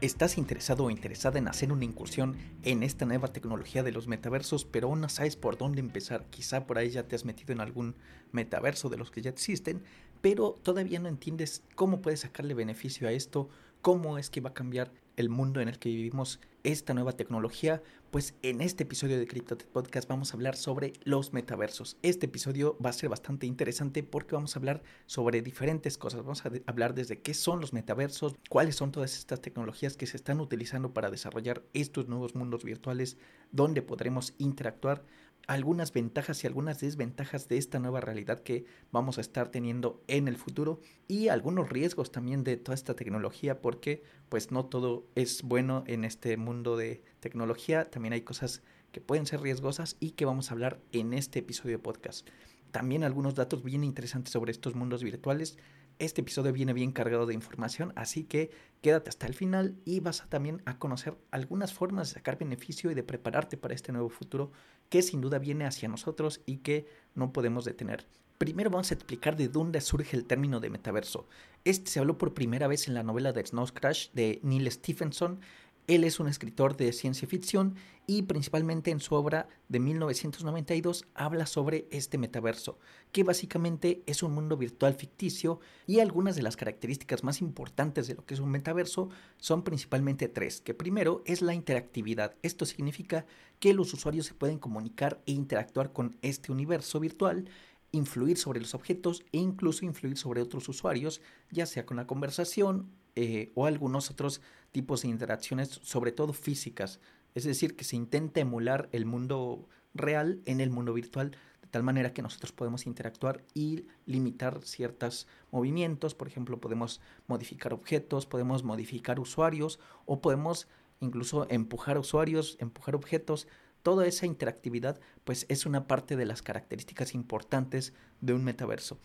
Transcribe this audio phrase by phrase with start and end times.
[0.00, 4.64] ¿Estás interesado o interesada en hacer una incursión en esta nueva tecnología de los metaversos,
[4.64, 6.24] pero aún no sabes por dónde empezar?
[6.30, 7.96] Quizá por ahí ya te has metido en algún
[8.30, 9.82] metaverso de los que ya existen,
[10.20, 13.48] pero todavía no entiendes cómo puedes sacarle beneficio a esto,
[13.82, 17.82] cómo es que va a cambiar el mundo en el que vivimos esta nueva tecnología,
[18.12, 21.96] pues en este episodio de CryptoTech Podcast vamos a hablar sobre los metaversos.
[22.02, 26.22] Este episodio va a ser bastante interesante porque vamos a hablar sobre diferentes cosas.
[26.22, 30.16] Vamos a hablar desde qué son los metaversos, cuáles son todas estas tecnologías que se
[30.16, 33.16] están utilizando para desarrollar estos nuevos mundos virtuales
[33.50, 35.04] donde podremos interactuar
[35.48, 40.28] algunas ventajas y algunas desventajas de esta nueva realidad que vamos a estar teniendo en
[40.28, 45.42] el futuro y algunos riesgos también de toda esta tecnología porque pues no todo es
[45.42, 48.62] bueno en este mundo de tecnología, también hay cosas
[48.92, 52.28] que pueden ser riesgosas y que vamos a hablar en este episodio de podcast.
[52.70, 55.56] También algunos datos bien interesantes sobre estos mundos virtuales.
[55.98, 58.50] Este episodio viene bien cargado de información, así que
[58.82, 62.90] quédate hasta el final y vas a también a conocer algunas formas de sacar beneficio
[62.90, 64.52] y de prepararte para este nuevo futuro
[64.88, 68.06] que sin duda viene hacia nosotros y que no podemos detener.
[68.38, 71.28] Primero vamos a explicar de dónde surge el término de metaverso.
[71.64, 75.40] Este se habló por primera vez en la novela de Snow Crash de Neil Stephenson
[75.88, 77.74] él es un escritor de ciencia ficción
[78.06, 82.78] y principalmente en su obra de 1992 habla sobre este metaverso,
[83.10, 88.14] que básicamente es un mundo virtual ficticio y algunas de las características más importantes de
[88.14, 92.36] lo que es un metaverso son principalmente tres, que primero es la interactividad.
[92.42, 93.24] Esto significa
[93.58, 97.48] que los usuarios se pueden comunicar e interactuar con este universo virtual
[97.92, 102.90] influir sobre los objetos e incluso influir sobre otros usuarios, ya sea con la conversación
[103.16, 107.00] eh, o algunos otros tipos de interacciones, sobre todo físicas.
[107.34, 111.82] Es decir, que se intenta emular el mundo real en el mundo virtual, de tal
[111.82, 116.14] manera que nosotros podemos interactuar y limitar ciertos movimientos.
[116.14, 120.68] Por ejemplo, podemos modificar objetos, podemos modificar usuarios o podemos
[121.00, 123.46] incluso empujar usuarios, empujar objetos.
[123.82, 128.98] Toda esa interactividad pues es una parte de las características importantes de un metaverso.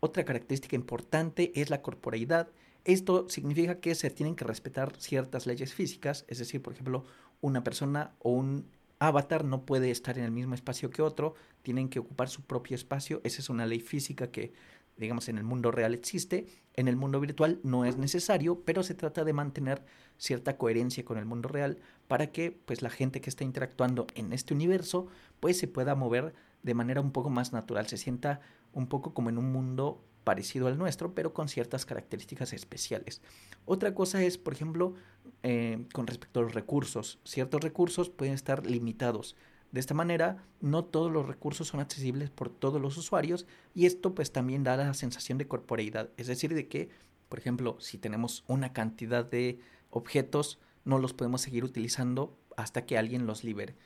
[0.00, 2.48] Otra característica importante es la corporeidad
[2.84, 7.04] esto significa que se tienen que respetar ciertas leyes físicas, es decir, por ejemplo,
[7.40, 8.66] una persona o un
[8.98, 12.74] avatar no puede estar en el mismo espacio que otro, tienen que ocupar su propio
[12.74, 14.52] espacio, esa es una ley física que,
[14.96, 18.94] digamos, en el mundo real existe, en el mundo virtual no es necesario, pero se
[18.94, 19.84] trata de mantener
[20.18, 24.32] cierta coherencia con el mundo real para que pues la gente que está interactuando en
[24.32, 25.06] este universo
[25.40, 28.40] pues se pueda mover de manera un poco más natural, se sienta
[28.72, 33.20] un poco como en un mundo parecido al nuestro, pero con ciertas características especiales.
[33.64, 34.94] Otra cosa es, por ejemplo,
[35.42, 37.18] eh, con respecto a los recursos.
[37.24, 39.36] Ciertos recursos pueden estar limitados.
[39.72, 44.14] De esta manera, no todos los recursos son accesibles por todos los usuarios y esto
[44.14, 46.10] pues también da la sensación de corporeidad.
[46.16, 46.90] Es decir, de que,
[47.28, 49.60] por ejemplo, si tenemos una cantidad de
[49.90, 53.76] objetos, no los podemos seguir utilizando hasta que alguien los libere.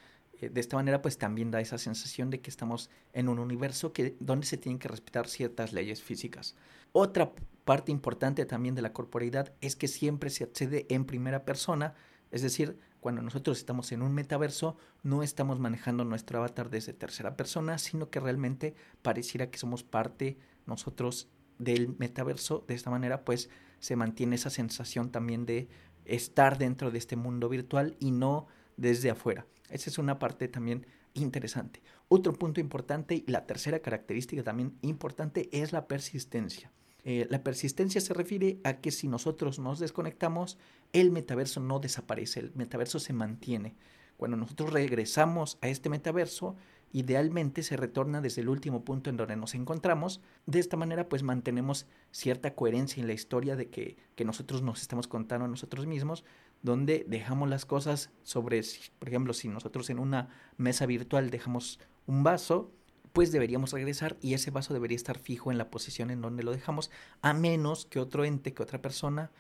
[0.41, 3.93] Eh, de esta manera pues también da esa sensación de que estamos en un universo
[3.93, 6.55] que, donde se tienen que respetar ciertas leyes físicas.
[6.93, 7.33] Otra
[7.65, 11.95] parte importante también de la corporeidad es que siempre se accede en primera persona,
[12.31, 17.37] es decir, cuando nosotros estamos en un metaverso no estamos manejando nuestro avatar desde tercera
[17.37, 21.29] persona, sino que realmente pareciera que somos parte nosotros
[21.59, 22.65] del metaverso.
[22.67, 25.69] De esta manera pues se mantiene esa sensación también de
[26.07, 28.47] estar dentro de este mundo virtual y no
[28.77, 29.47] desde afuera.
[29.71, 31.83] Esa es una parte también interesante.
[32.09, 36.71] Otro punto importante y la tercera característica también importante es la persistencia.
[37.05, 40.59] Eh, la persistencia se refiere a que si nosotros nos desconectamos,
[40.93, 43.77] el metaverso no desaparece, el metaverso se mantiene.
[44.17, 46.57] Cuando nosotros regresamos a este metaverso,
[46.93, 50.21] idealmente se retorna desde el último punto en donde nos encontramos.
[50.47, 54.81] De esta manera, pues mantenemos cierta coherencia en la historia de que, que nosotros nos
[54.81, 56.25] estamos contando a nosotros mismos,
[56.65, 58.63] donde dejamos las cosas sobre,
[58.99, 62.73] por ejemplo, si nosotros en una mesa virtual dejamos un vaso,
[63.13, 66.53] pues deberíamos regresar y ese vaso debería estar fijo en la posición en donde lo
[66.53, 66.91] dejamos,
[67.21, 69.31] a menos que otro ente, que otra persona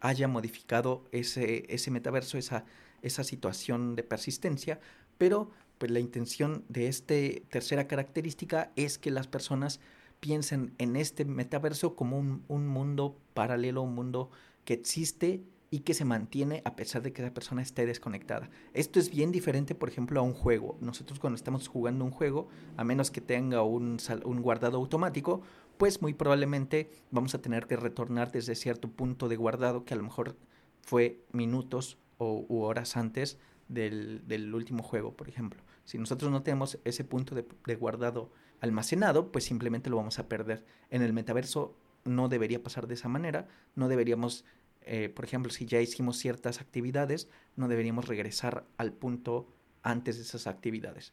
[0.00, 2.66] haya modificado ese, ese metaverso, esa,
[3.00, 4.78] esa situación de persistencia,
[5.16, 7.14] pero pues la intención de esta
[7.48, 9.80] tercera característica es que las personas
[10.20, 14.30] piensen en este metaverso como un, un mundo paralelo, un mundo
[14.66, 15.42] que existe
[15.74, 18.48] y que se mantiene a pesar de que la persona esté desconectada.
[18.74, 20.78] Esto es bien diferente, por ejemplo, a un juego.
[20.80, 25.42] Nosotros cuando estamos jugando un juego, a menos que tenga un, un guardado automático,
[25.76, 29.96] pues muy probablemente vamos a tener que retornar desde cierto punto de guardado que a
[29.96, 30.36] lo mejor
[30.82, 35.60] fue minutos o, u horas antes del, del, último juego, por ejemplo.
[35.84, 38.30] Si nosotros no tenemos ese punto de, de guardado
[38.60, 40.64] almacenado, pues simplemente lo vamos a perder.
[40.90, 44.44] En el metaverso no debería pasar de esa manera, no deberíamos
[44.84, 49.48] eh, por ejemplo, si ya hicimos ciertas actividades, no deberíamos regresar al punto
[49.82, 51.12] antes de esas actividades.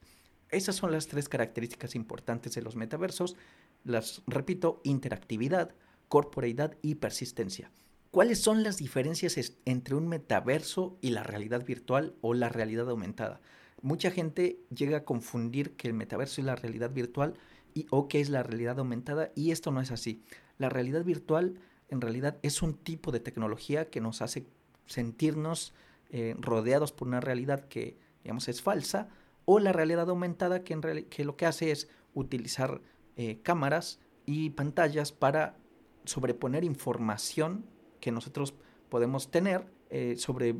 [0.49, 3.37] Esas son las tres características importantes de los metaversos.
[3.83, 5.73] Las repito, interactividad,
[6.09, 7.71] corporeidad y persistencia.
[8.11, 13.39] ¿Cuáles son las diferencias entre un metaverso y la realidad virtual o la realidad aumentada?
[13.81, 17.35] Mucha gente llega a confundir que el metaverso es la realidad virtual
[17.73, 20.21] y, o que es la realidad aumentada y esto no es así.
[20.57, 21.55] La realidad virtual
[21.91, 24.47] en realidad es un tipo de tecnología que nos hace
[24.87, 25.73] sentirnos
[26.09, 29.09] eh, rodeados por una realidad que digamos es falsa
[29.45, 32.81] o la realidad aumentada que, en que lo que hace es utilizar
[33.17, 35.57] eh, cámaras y pantallas para
[36.05, 37.65] sobreponer información
[37.99, 38.53] que nosotros
[38.89, 40.55] podemos tener eh, sobre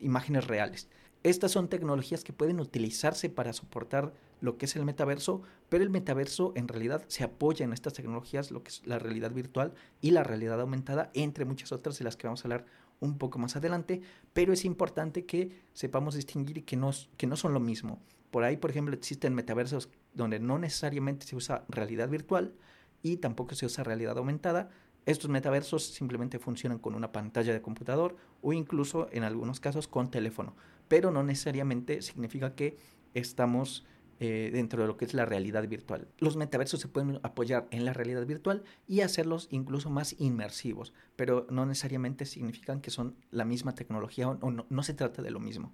[0.00, 0.88] imágenes reales.
[1.22, 5.90] Estas son tecnologías que pueden utilizarse para soportar lo que es el metaverso, pero el
[5.90, 10.10] metaverso en realidad se apoya en estas tecnologías, lo que es la realidad virtual y
[10.10, 12.66] la realidad aumentada, entre muchas otras de las que vamos a hablar
[13.00, 14.00] un poco más adelante,
[14.32, 18.00] pero es importante que sepamos distinguir que no, que no son lo mismo.
[18.30, 22.54] Por ahí, por ejemplo, existen metaversos donde no necesariamente se usa realidad virtual
[23.02, 24.70] y tampoco se usa realidad aumentada,
[25.06, 30.10] estos metaversos simplemente funcionan con una pantalla de computador o incluso en algunos casos con
[30.10, 30.56] teléfono,
[30.88, 32.76] pero no necesariamente significa que
[33.14, 33.86] estamos
[34.20, 36.08] eh, dentro de lo que es la realidad virtual.
[36.18, 41.46] Los metaversos se pueden apoyar en la realidad virtual y hacerlos incluso más inmersivos, pero
[41.50, 45.72] no necesariamente significan que son la misma tecnología o no se trata de lo mismo.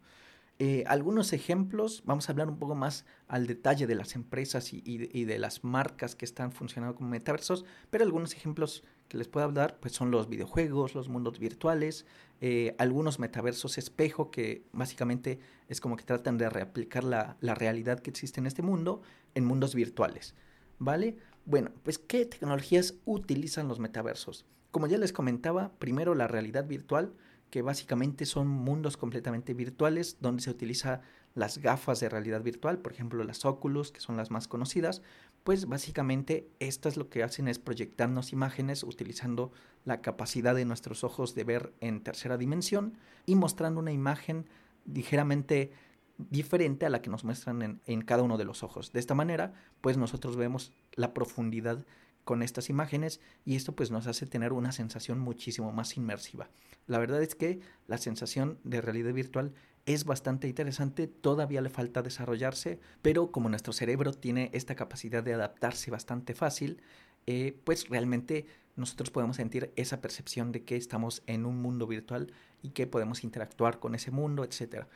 [0.65, 5.25] Eh, algunos ejemplos, vamos a hablar un poco más al detalle de las empresas y,
[5.25, 9.77] de, las marcas que están funcionando como metaversos, pero algunos ejemplos que les puedo hablar
[9.79, 12.07] pues son los videojuegos, los mundos virtuales,
[12.41, 15.39] eh, algunos metaversos espejo que básicamente
[15.69, 19.03] es como que tratan de reaplicar la, la realidad que existe en este mundo
[19.35, 20.35] en mundos virtuales,
[20.79, 21.19] ¿vale?
[21.45, 24.47] Bueno, pues ¿qué tecnologías utilizan los metaversos?
[24.71, 27.13] Como ya les comentaba, primero la realidad virtual,
[27.51, 31.03] que básicamente son mundos completamente virtuales donde se utiliza
[31.35, 35.03] las gafas de realidad virtual, por ejemplo las Oculus, que son las más conocidas,
[35.45, 39.53] pues básicamente estas lo que hacen es proyectarnos imágenes utilizando
[39.85, 42.97] la capacidad de nuestros ojos de ver en tercera dimensión
[43.27, 44.47] y mostrando una imagen
[44.85, 45.73] ligeramente
[46.19, 48.93] diferente a la que nos muestran en, en cada uno de los ojos.
[48.93, 51.85] De esta manera, pues nosotros vemos la profundidad
[52.25, 56.49] con estas imágenes y esto pues nos hace tener una sensación muchísimo más inmersiva.
[56.87, 59.55] La verdad es que la sensación de realidad virtual
[59.87, 65.35] es bastante interesante, todavía le falta desarrollarse, pero como nuestro cerebro tiene esta capacidad de
[65.35, 66.81] adaptarse bastante fácil,
[67.27, 68.47] eh, pues realmente
[68.77, 72.33] nosotros podemos sentir esa percepción de que estamos en un mundo virtual
[72.63, 74.87] y que podemos interactuar con ese mundo, etc.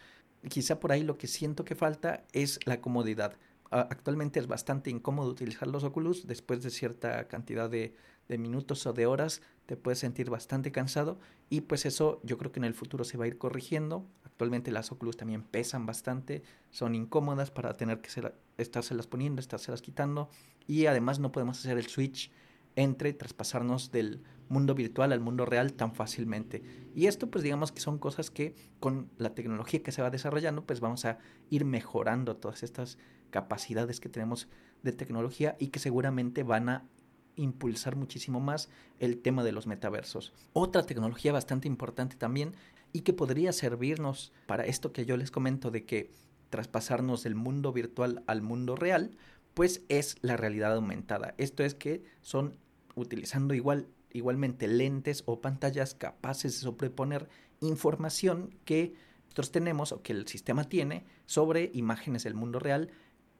[0.49, 3.37] Quizá por ahí lo que siento que falta es la comodidad
[3.71, 6.27] actualmente es bastante incómodo utilizar los Oculus.
[6.27, 7.95] Después de cierta cantidad de,
[8.29, 11.19] minutos o de horas te puedes sentir bastante cansado
[11.49, 14.07] y pues eso yo creo que en el futuro se va a ir corrigiendo.
[14.25, 19.83] Actualmente las Oculus también pesan bastante, son incómodas para tener que ser, estárselas poniendo, estárselas
[19.83, 20.29] quitando
[20.67, 22.31] y además no podemos hacer el switch
[22.75, 26.63] entre traspasarnos del mundo virtual al mundo real tan fácilmente.
[26.95, 30.67] Y esto pues digamos que son cosas que con la tecnología que se va desarrollando
[30.67, 31.19] pues vamos a
[31.49, 32.99] ir mejorando todas estas
[33.31, 34.49] capacidades que tenemos
[34.83, 36.89] de tecnología y que seguramente van a
[37.37, 38.69] impulsar muchísimo más
[38.99, 40.33] el tema de los metaversos.
[40.53, 42.55] Otra tecnología bastante importante también
[42.93, 46.11] y que podría servirnos para esto que yo les comento de que
[46.51, 49.11] traspasarnos del mundo virtual al mundo real,
[49.55, 51.35] pues es la realidad aumentada.
[51.39, 52.57] Esto es que son
[52.95, 57.29] utilizando igual, igualmente lentes o pantallas capaces de sobreponer
[57.61, 58.95] información que
[59.27, 62.91] nosotros tenemos o que el sistema tiene sobre imágenes del mundo real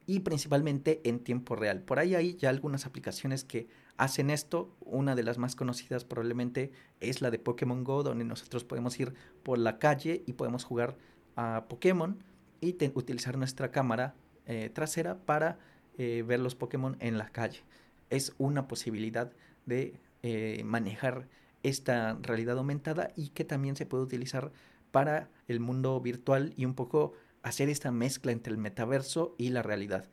[0.05, 1.81] y principalmente en tiempo real.
[1.81, 4.75] Por ahí hay ya algunas aplicaciones que hacen esto.
[4.79, 9.13] Una de las más conocidas probablemente es la de Pokémon Go, donde nosotros podemos ir
[9.43, 10.97] por la calle y podemos jugar
[11.35, 12.23] a Pokémon
[12.61, 15.59] y utilizar nuestra cámara eh, trasera para
[15.97, 17.63] eh, ver los Pokémon en la calle.
[18.09, 19.31] Es una posibilidad
[19.65, 21.27] de eh, manejar
[21.63, 24.51] esta realidad aumentada y que también se puede utilizar
[24.91, 27.13] para el mundo virtual y un poco
[27.43, 30.05] hacer esta mezcla entre el metaverso y la realidad.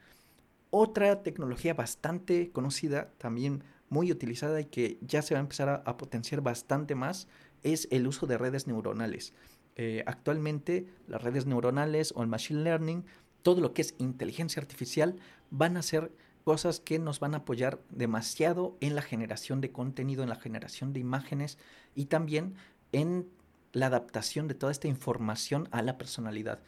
[0.70, 3.62] Otra tecnología bastante conocida, también
[3.94, 7.28] muy utilizada y que ya se va a empezar a, potenciar bastante más,
[7.62, 9.32] es el uso de redes neuronales.
[9.76, 13.04] Eh, actualmente las redes neuronales o el machine learning,
[13.42, 15.14] todo lo que es inteligencia artificial,
[15.50, 16.10] van a ser
[16.42, 20.92] cosas que nos van a apoyar demasiado en la generación de contenido, en la generación
[20.92, 21.56] de imágenes
[21.94, 22.54] y también
[22.90, 23.28] en
[23.72, 26.60] la adaptación de toda esta información a la personalidad.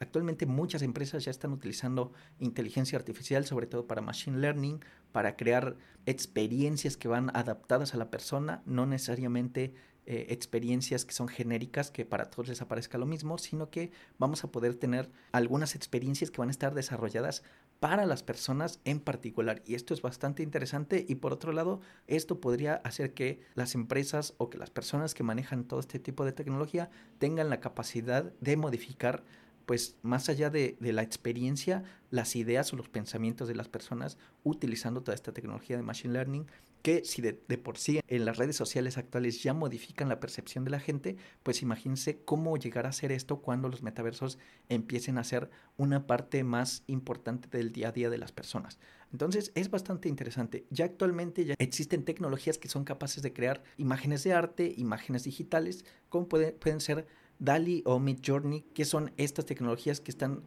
[0.00, 4.80] Actualmente muchas empresas ya están utilizando inteligencia artificial, sobre todo para machine learning,
[5.12, 5.76] para crear
[6.06, 9.74] experiencias que van adaptadas a la persona, no necesariamente
[10.06, 14.42] eh, experiencias que son genéricas, que para todos les aparezca lo mismo, sino que vamos
[14.42, 17.42] a poder tener algunas experiencias que van a estar desarrolladas
[17.78, 19.62] para las personas en particular.
[19.66, 24.32] Y esto es bastante interesante y por otro lado, esto podría hacer que las empresas
[24.38, 26.88] o que las personas que manejan todo este tipo de tecnología
[27.18, 29.24] tengan la capacidad de modificar
[29.70, 35.04] pues más allá de, la experiencia, las ideas o los pensamientos de las personas utilizando
[35.04, 36.46] toda esta tecnología de Machine Learning,
[36.82, 40.72] que si de, por sí en las redes sociales actuales ya modifican la percepción de
[40.72, 45.50] la gente, pues imagínense cómo llegar a ser esto cuando los metaversos empiecen a ser
[45.76, 48.80] una parte más importante del día a día de las personas.
[49.12, 50.66] Entonces es bastante interesante.
[50.70, 55.84] Ya actualmente ya existen tecnologías que son capaces de crear imágenes de arte, imágenes digitales,
[56.08, 57.06] como pueden ser
[57.40, 60.42] DALI o Midjourney, que son estas tecnologías que están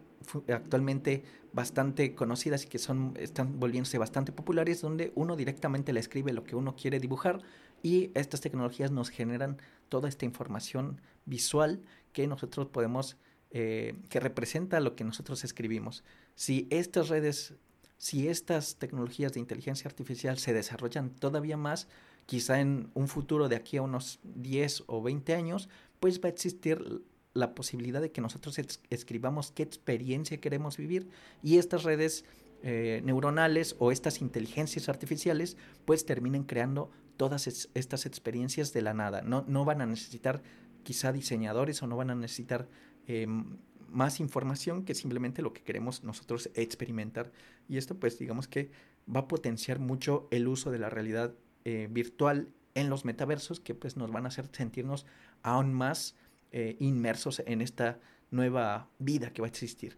[0.47, 6.33] actualmente bastante conocidas y que son, están volviéndose bastante populares, donde uno directamente le escribe
[6.33, 7.41] lo que uno quiere dibujar
[7.81, 9.57] y estas tecnologías nos generan
[9.89, 11.81] toda esta información visual
[12.13, 13.17] que nosotros podemos,
[13.51, 16.03] eh, que representa lo que nosotros escribimos.
[16.35, 17.55] Si estas redes,
[17.97, 21.87] si estas tecnologías de inteligencia artificial se desarrollan todavía más,
[22.25, 25.69] quizá en un futuro de aquí a unos 10 o 20 años,
[26.03, 27.01] pues va a existir
[27.33, 31.07] la posibilidad de que nosotros escribamos qué experiencia queremos vivir
[31.41, 32.25] y estas redes
[32.61, 35.55] eh, neuronales o estas inteligencias artificiales
[35.85, 39.21] pues terminen creando todas estas experiencias de la nada.
[39.21, 40.43] No, no van a necesitar
[40.83, 42.67] quizá diseñadores o no van a necesitar
[43.07, 47.31] em, más información que simplemente lo que queremos nosotros experimentar.
[47.69, 48.71] Y esto pues digamos que
[49.07, 51.33] va a potenciar mucho el uso de la realidad
[51.63, 55.05] eh, virtual en los metaversos que pues nos van a hacer sentirnos
[55.43, 56.15] aún más
[56.51, 57.99] eh, inmersos en esta
[58.31, 59.97] nueva vida que va a existir.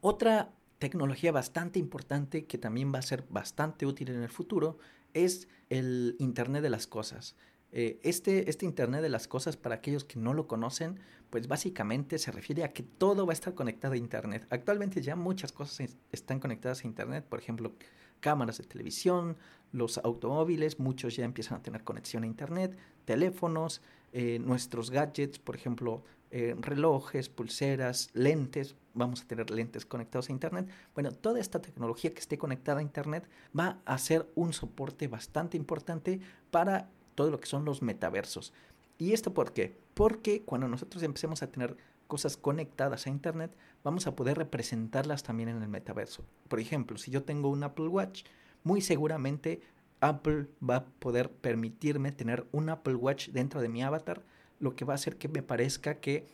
[0.00, 4.78] Otra tecnología bastante importante que también va a ser bastante útil en el futuro
[5.14, 7.34] es el Internet de las Cosas.
[7.70, 12.18] Eh, este, este Internet de las Cosas, para aquellos que no lo conocen, pues básicamente
[12.18, 14.46] se refiere a que todo va a estar conectado a Internet.
[14.50, 17.74] Actualmente ya muchas cosas están conectadas a Internet, por ejemplo,
[18.20, 19.36] cámaras de televisión,
[19.72, 23.82] los automóviles, muchos ya empiezan a tener conexión a Internet, teléfonos,
[24.12, 30.32] eh, nuestros gadgets, por ejemplo, eh, relojes, pulseras, lentes, vamos a tener lentes conectados a
[30.32, 30.68] Internet.
[30.94, 35.56] Bueno, toda esta tecnología que esté conectada a Internet va a ser un soporte bastante
[35.56, 38.52] importante para todo lo que son los metaversos.
[38.98, 39.76] ¿Y esto por qué?
[39.94, 45.48] Porque cuando nosotros empecemos a tener cosas conectadas a Internet, vamos a poder representarlas también
[45.48, 46.24] en el metaverso.
[46.48, 48.24] Por ejemplo, si yo tengo un Apple Watch,
[48.64, 49.62] muy seguramente
[50.00, 54.22] Apple va a poder permitirme tener un Apple Watch dentro de mi avatar,
[54.60, 56.26] lo que va a hacer que me parezca que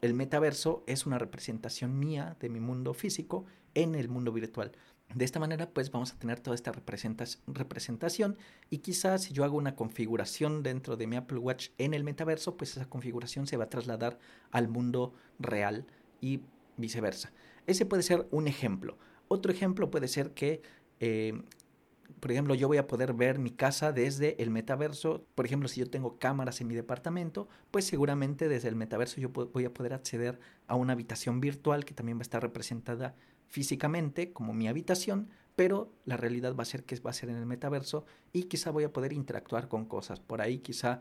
[0.00, 4.72] el metaverso es una representación mía de mi mundo físico en el mundo virtual.
[5.14, 8.38] De esta manera, pues vamos a tener toda esta representación
[8.70, 12.56] y quizás si yo hago una configuración dentro de mi Apple Watch en el metaverso,
[12.56, 14.18] pues esa configuración se va a trasladar
[14.50, 15.86] al mundo real
[16.20, 16.40] y
[16.78, 17.30] viceversa.
[17.66, 18.96] Ese puede ser un ejemplo.
[19.28, 20.62] Otro ejemplo puede ser que
[20.98, 21.42] eh,
[22.20, 25.26] por ejemplo, yo voy a poder ver mi casa desde el metaverso.
[25.34, 29.30] Por ejemplo, si yo tengo cámaras en mi departamento, pues seguramente desde el metaverso yo
[29.30, 33.14] voy a poder acceder a una habitación virtual que también va a estar representada
[33.46, 37.36] físicamente como mi habitación, pero la realidad va a ser que va a ser en
[37.36, 40.20] el metaverso y quizá voy a poder interactuar con cosas.
[40.20, 41.00] Por ahí quizá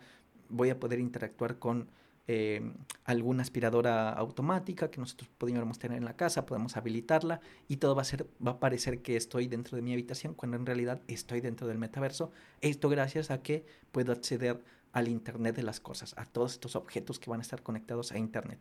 [0.50, 1.90] voy a poder interactuar con
[2.34, 2.62] eh,
[3.04, 8.04] alguna aspiradora automática que nosotros podríamos tener en la casa, podemos habilitarla y todo va
[8.04, 11.42] a ser, va a parecer que estoy dentro de mi habitación cuando en realidad estoy
[11.42, 12.32] dentro del metaverso.
[12.62, 17.20] Esto gracias a que puedo acceder al Internet de las cosas, a todos estos objetos
[17.20, 18.60] que van a estar conectados a Internet.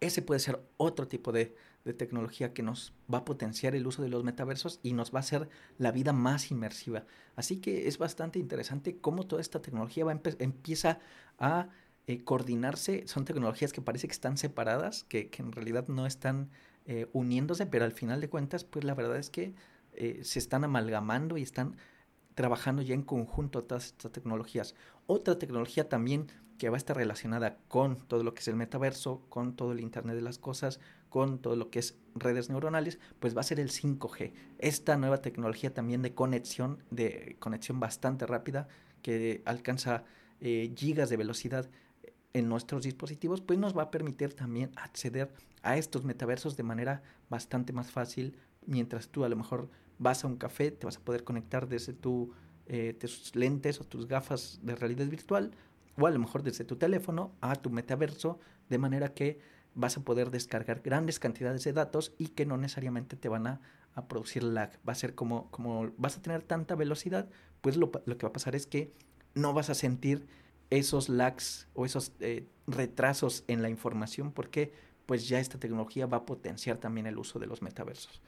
[0.00, 4.02] Ese puede ser otro tipo de, de tecnología que nos va a potenciar el uso
[4.02, 5.48] de los metaversos y nos va a hacer
[5.78, 7.04] la vida más inmersiva.
[7.36, 10.98] Así que es bastante interesante cómo toda esta tecnología va empieza
[11.38, 11.68] a
[12.08, 16.50] eh, coordinarse, son tecnologías que parece que están separadas, que, en realidad no están
[16.84, 19.54] eh, uniéndose, pero al final de cuentas, pues la verdad es que
[19.92, 21.76] eh, se están amalgamando y están
[22.36, 24.76] trabajando ya en conjunto todas estas tecnologías.
[25.06, 29.22] Otra tecnología también que va a estar relacionada con todo lo que es el metaverso,
[29.28, 33.36] con todo el Internet de las Cosas, con todo lo que es redes neuronales, pues
[33.36, 34.32] va a ser el 5G.
[34.58, 38.68] Esta nueva tecnología también de conexión, de conexión bastante rápida,
[39.02, 40.04] que alcanza
[40.40, 41.68] gigas de velocidad
[42.36, 47.02] en nuestros dispositivos, pues nos va a permitir también acceder a estos metaversos de manera
[47.30, 48.36] bastante más fácil.
[48.66, 51.94] Mientras tú a lo mejor vas a un café, te vas a poder conectar desde
[51.94, 52.34] tu,
[52.66, 55.52] eh, tus lentes o tus gafas de realidad virtual,
[55.96, 58.38] o a lo mejor desde tu teléfono a tu metaverso,
[58.68, 59.40] de manera que
[59.74, 63.60] vas a poder descargar grandes cantidades de datos y que no necesariamente te van a,
[64.08, 64.78] producir lag.
[64.86, 67.30] Va a ser como, como vas a tener tanta velocidad,
[67.62, 68.92] pues lo, lo que va a pasar es que
[69.34, 70.26] no vas a sentir
[70.70, 74.72] esos lags o esos eh, retrasos en la información porque
[75.06, 78.20] pues ya esta tecnología va a potenciar también el uso de los metaversos.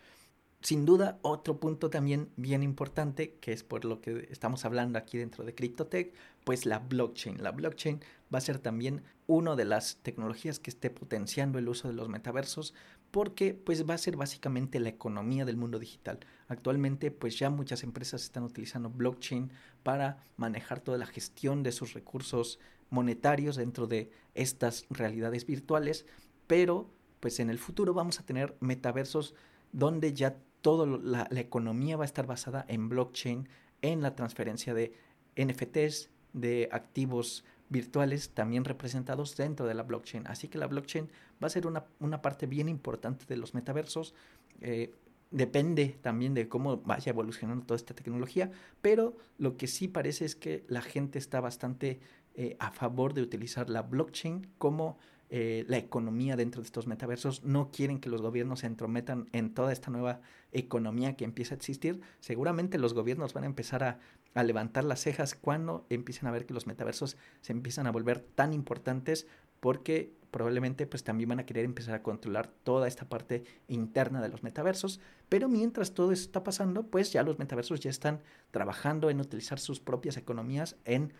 [0.60, 5.16] Sin duda, otro punto también bien importante, que es por lo que estamos hablando aquí
[5.16, 7.40] dentro de CryptoTech, pues la blockchain.
[7.42, 8.00] La blockchain
[8.32, 12.08] va a ser también una de las tecnologías que esté potenciando el uso de los
[12.08, 12.74] metaversos,
[13.10, 16.20] porque pues va a ser básicamente la economía del mundo digital.
[16.48, 19.50] Actualmente pues ya muchas empresas están utilizando blockchain
[19.82, 22.58] para manejar toda la gestión de sus recursos
[22.90, 26.06] monetarios dentro de estas realidades virtuales,
[26.46, 29.34] pero pues en el futuro vamos a tener metaversos
[29.72, 33.48] donde ya toda la, economía va a estar basada en blockchain,
[33.82, 34.92] en la transferencia de
[35.36, 40.26] NFTs, de activos virtuales también representados dentro de la blockchain.
[40.26, 41.08] Así que la blockchain
[41.42, 44.14] va a ser una, parte bien importante de los metaversos.
[44.60, 44.94] Eh,
[45.30, 50.34] depende también de cómo vaya evolucionando toda esta tecnología, pero lo que sí parece es
[50.34, 52.00] que la gente está bastante
[52.34, 54.98] eh, a favor de utilizar la blockchain como
[55.30, 59.52] eh, la economía dentro de estos metaversos, no quieren que los gobiernos se entrometan en
[59.52, 60.22] toda esta nueva
[60.52, 63.98] economía que empieza a existir, seguramente los gobiernos van a empezar a,
[64.34, 68.20] a levantar las cejas cuando empiecen a ver que los metaversos se empiezan a volver
[68.20, 69.26] tan importantes
[69.60, 74.28] porque probablemente pues también van a querer empezar a controlar toda esta parte interna de
[74.28, 78.20] los metaversos, pero mientras todo eso está pasando, pues ya los metaversos ya están
[78.50, 81.12] trabajando en utilizar sus propias economías, en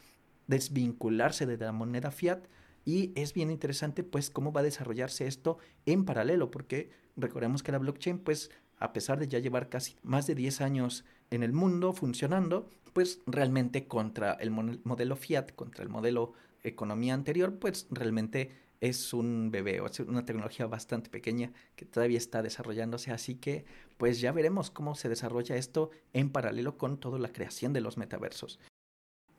[0.47, 2.41] desvincularse de la moneda fiat.
[2.85, 7.73] Y es bien interesante pues cómo va a desarrollarse esto en paralelo, porque recordemos que
[7.73, 11.52] la blockchain pues a pesar de ya llevar casi más de 10 años en el
[11.52, 16.32] mundo funcionando, pues realmente contra el modelo fiat, contra el modelo
[16.62, 22.18] economía anterior, pues realmente es un bebé o es una tecnología bastante pequeña que todavía
[22.18, 23.64] está desarrollándose, así que
[23.97, 27.97] pues ya veremos cómo se desarrolla esto en paralelo con toda la creación de los
[27.97, 28.61] metaversos.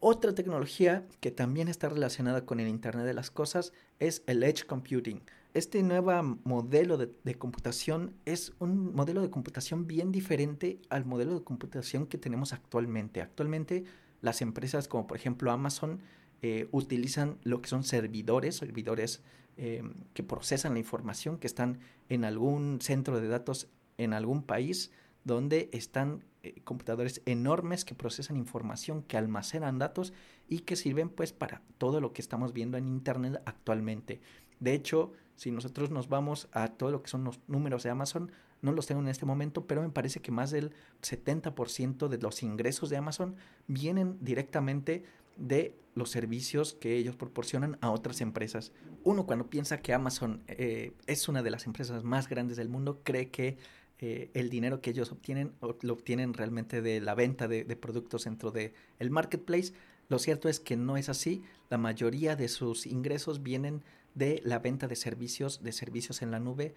[0.01, 4.65] Otra tecnología que también está relacionada con el Internet de las Cosas es el Edge
[4.65, 5.21] Computing.
[5.55, 11.43] Este nuevo modelo de, computación es un modelo de computación bien diferente al modelo de
[11.43, 13.19] computación que tenemos actualmente.
[13.19, 13.83] Actualmente
[14.21, 16.01] las empresas como por ejemplo Amazon
[16.43, 19.23] eh, utilizan lo que son servidores, servidores
[19.57, 19.81] eh,
[20.13, 24.91] que procesan la información, que están en algún centro de datos en algún país
[25.23, 30.13] donde están eh, computadores enormes que procesan información, que almacenan datos
[30.47, 34.21] y que sirven pues para todo lo que estamos viendo en Internet actualmente.
[34.59, 38.29] De hecho, si nosotros nos vamos a todo lo que son los números de Amazon,
[38.61, 42.43] no los tengo en este momento, pero me parece que más del 70% de los
[42.43, 45.05] ingresos de Amazon vienen directamente
[45.37, 48.73] de los servicios que ellos proporcionan a otras empresas.
[49.05, 52.99] Uno cuando piensa que Amazon eh, es una de las empresas más grandes del mundo,
[53.05, 53.57] cree que
[53.99, 58.51] eh, el dinero que ellos obtienen lo obtienen realmente de la venta de, productos dentro
[58.51, 59.71] del el marketplace.
[60.09, 61.43] Lo cierto es que no es así.
[61.69, 63.83] La mayoría de sus ingresos vienen
[64.15, 66.73] de la venta de servicios, de servicios en la nube,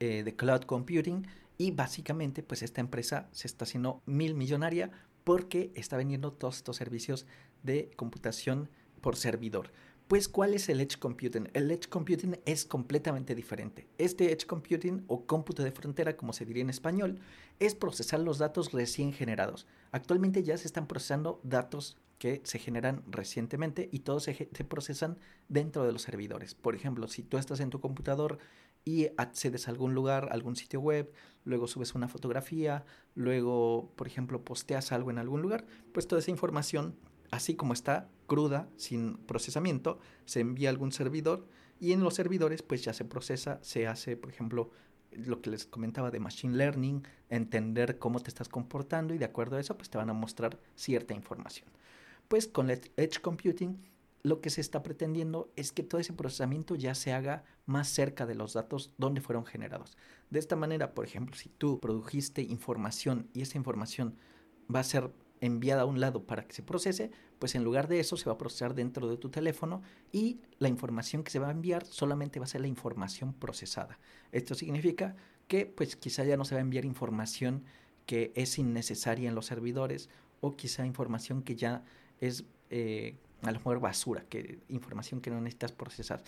[0.00, 1.26] eh, de cloud computing.
[1.58, 4.90] Y básicamente, pues esta empresa se está haciendo mil millonaria
[5.24, 7.26] porque está vendiendo todos estos servicios
[7.62, 8.68] de computación
[9.00, 9.72] por servidor.
[10.08, 11.48] Pues, ¿cuál es el Edge Computing?
[11.52, 13.88] El Edge Computing es completamente diferente.
[13.98, 17.18] Este Edge Computing, o cómputo de frontera, como se diría en español,
[17.58, 19.66] es procesar los datos recién generados.
[19.90, 24.34] Actualmente ya se están procesando datos que se generan recientemente y todos se,
[24.68, 26.54] procesan dentro de los servidores.
[26.54, 28.38] Por ejemplo, si tú estás en tu computador
[28.84, 31.12] y accedes a algún lugar, algún sitio web,
[31.44, 32.84] luego subes una fotografía,
[33.16, 36.94] luego, por ejemplo, posteas algo en algún lugar, pues toda esa información
[37.36, 41.46] así como está, cruda, sin procesamiento, se envía a algún servidor
[41.78, 44.70] y en los servidores pues ya se procesa, se hace, por ejemplo,
[45.12, 49.56] lo que les comentaba de Machine Learning, entender cómo te estás comportando y de acuerdo
[49.56, 51.68] a eso pues te van a mostrar cierta información.
[52.28, 53.78] Pues con Edge Computing
[54.22, 58.26] lo que se está pretendiendo es que todo ese procesamiento ya se haga más cerca
[58.26, 59.96] de los datos donde fueron generados.
[60.30, 64.16] De esta manera, por ejemplo, si tú produjiste información y esa información
[64.74, 68.00] va a ser enviada a un lado para que se procese, pues en lugar de
[68.00, 71.48] eso se va a procesar dentro de tu teléfono y la información que se va
[71.48, 73.98] a enviar solamente va a ser la información procesada.
[74.32, 75.16] Esto significa
[75.48, 77.64] que pues quizá ya no se va a enviar información
[78.06, 80.08] que es innecesaria en los servidores
[80.40, 81.84] o quizá información que ya
[82.20, 86.22] es eh, a lo mejor basura, que información que no necesitas procesar.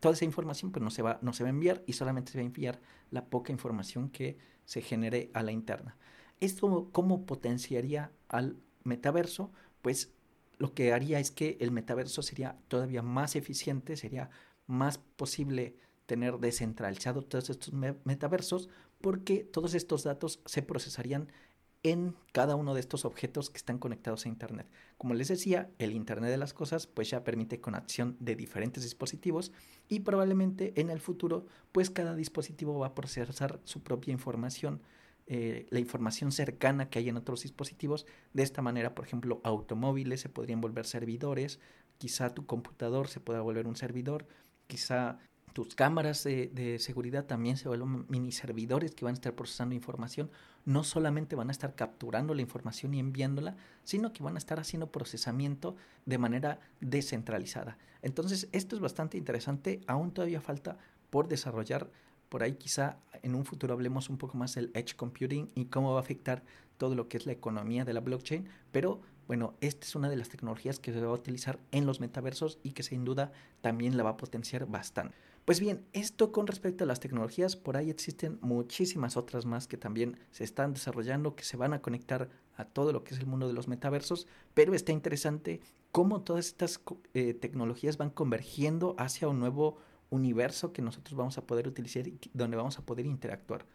[0.00, 2.38] Toda esa información pues no se, va, no se va a enviar y solamente se
[2.38, 5.96] va a enviar la poca información que se genere a la interna.
[6.40, 9.52] ¿Esto cómo potenciaría al metaverso?
[9.82, 10.12] Pues
[10.58, 14.30] lo que haría es que el metaverso sería todavía más eficiente, sería
[14.66, 18.68] más posible tener descentralizado todos estos metaversos
[19.00, 21.28] porque todos estos datos se procesarían
[21.82, 24.66] en cada uno de estos objetos que están conectados a Internet.
[24.98, 29.52] Como les decía, el Internet de las Cosas pues ya permite conexión de diferentes dispositivos
[29.88, 34.80] y probablemente en el futuro pues cada dispositivo va a procesar su propia información,
[35.26, 38.06] eh, la información cercana que hay en otros dispositivos.
[38.32, 41.58] De esta manera, por ejemplo, automóviles se podrían volver servidores,
[41.98, 44.26] quizá tu computador se pueda volver un servidor,
[44.66, 45.18] quizá
[45.56, 50.30] tus cámaras de, seguridad también se vuelven mini servidores que van a estar procesando información.
[50.66, 54.60] No solamente van a estar capturando la información y enviándola, sino que van a estar
[54.60, 57.78] haciendo procesamiento de manera descentralizada.
[58.02, 59.80] Entonces, esto es bastante interesante.
[59.86, 60.76] Aún todavía falta
[61.08, 61.90] por desarrollar.
[62.36, 65.92] Por ahí quizá en un futuro hablemos un poco más del edge computing y cómo
[65.92, 66.44] va a afectar
[66.76, 70.16] todo lo que es la economía de la blockchain, pero bueno, esta es una de
[70.16, 73.96] las tecnologías que se va a utilizar en los metaversos y que sin duda también
[73.96, 75.16] la va a potenciar bastante.
[75.46, 79.78] Pues bien, esto con respecto a las tecnologías, por ahí existen muchísimas otras más que
[79.78, 83.26] también se están desarrollando, que se van a conectar a todo lo que es el
[83.26, 86.82] mundo de los metaversos, pero está interesante cómo todas estas
[87.14, 89.78] eh, tecnologías van convergiendo hacia un nuevo
[90.10, 93.66] universo que nosotros vamos a poder utilizar y donde vamos a poder interactuar.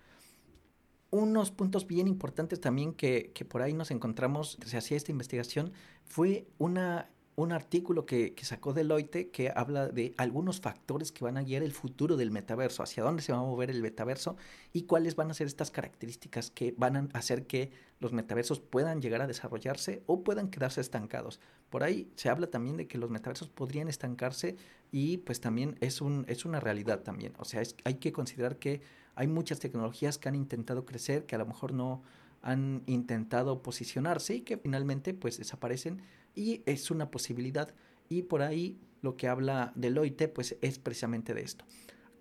[1.09, 5.73] Unos puntos bien importantes también que, que por ahí nos encontramos, se hacía esta investigación,
[6.05, 11.43] fue una un artículo que, sacó Deloitte que habla de algunos factores que van a
[11.43, 14.35] guiar el futuro del metaverso, hacia dónde se va a mover el metaverso
[14.73, 19.01] y cuáles van a ser estas características que van a hacer que los metaversos puedan
[19.01, 21.39] llegar a desarrollarse o puedan quedarse estancados.
[21.69, 24.57] Por ahí se habla también de que los metaversos podrían estancarse
[24.91, 27.33] y pues también es, un, es una realidad también.
[27.37, 28.81] O sea, hay que considerar que
[29.15, 32.01] hay muchas tecnologías que han intentado crecer, que a lo mejor no
[32.41, 36.01] han intentado posicionarse y que finalmente pues desaparecen
[36.35, 37.73] y es una posibilidad
[38.09, 41.65] y por ahí lo que habla Deloitte pues es precisamente de esto.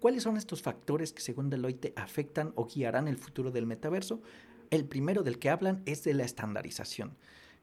[0.00, 4.22] ¿Cuáles son estos factores que según Deloitte afectan o guiarán el futuro del metaverso?
[4.70, 7.16] El primero del que hablan es de la estandarización.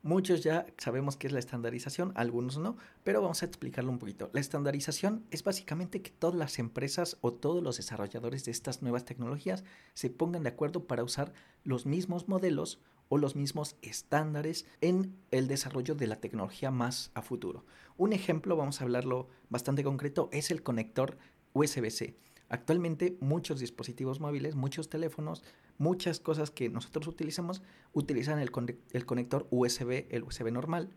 [0.04, 4.30] Muchos ya sabemos qué es la estandarización, algunos no, pero vamos a explicarlo un poquito.
[4.32, 9.06] La estandarización es básicamente que todas las empresas o todos los desarrolladores de estas nuevas
[9.06, 9.64] tecnologías
[9.96, 11.34] se pongan de acuerdo para usar
[11.64, 17.22] los mismos modelos o los mismos estándares en el desarrollo de la tecnología más a
[17.22, 17.65] futuro.
[17.98, 21.17] Un ejemplo, vamos a hablarlo bastante concreto, es el conector
[21.54, 22.15] USB-C.
[22.50, 25.43] Actualmente muchos dispositivos móviles, muchos teléfonos,
[25.78, 27.62] muchas cosas que nosotros utilizamos
[27.93, 30.89] utilizan el, conector USB, el USB normal,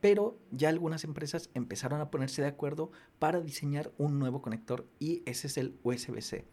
[0.00, 5.22] pero ya algunas empresas empezaron a ponerse de acuerdo para diseñar un nuevo conector y
[5.26, 6.44] ese es el USB-C.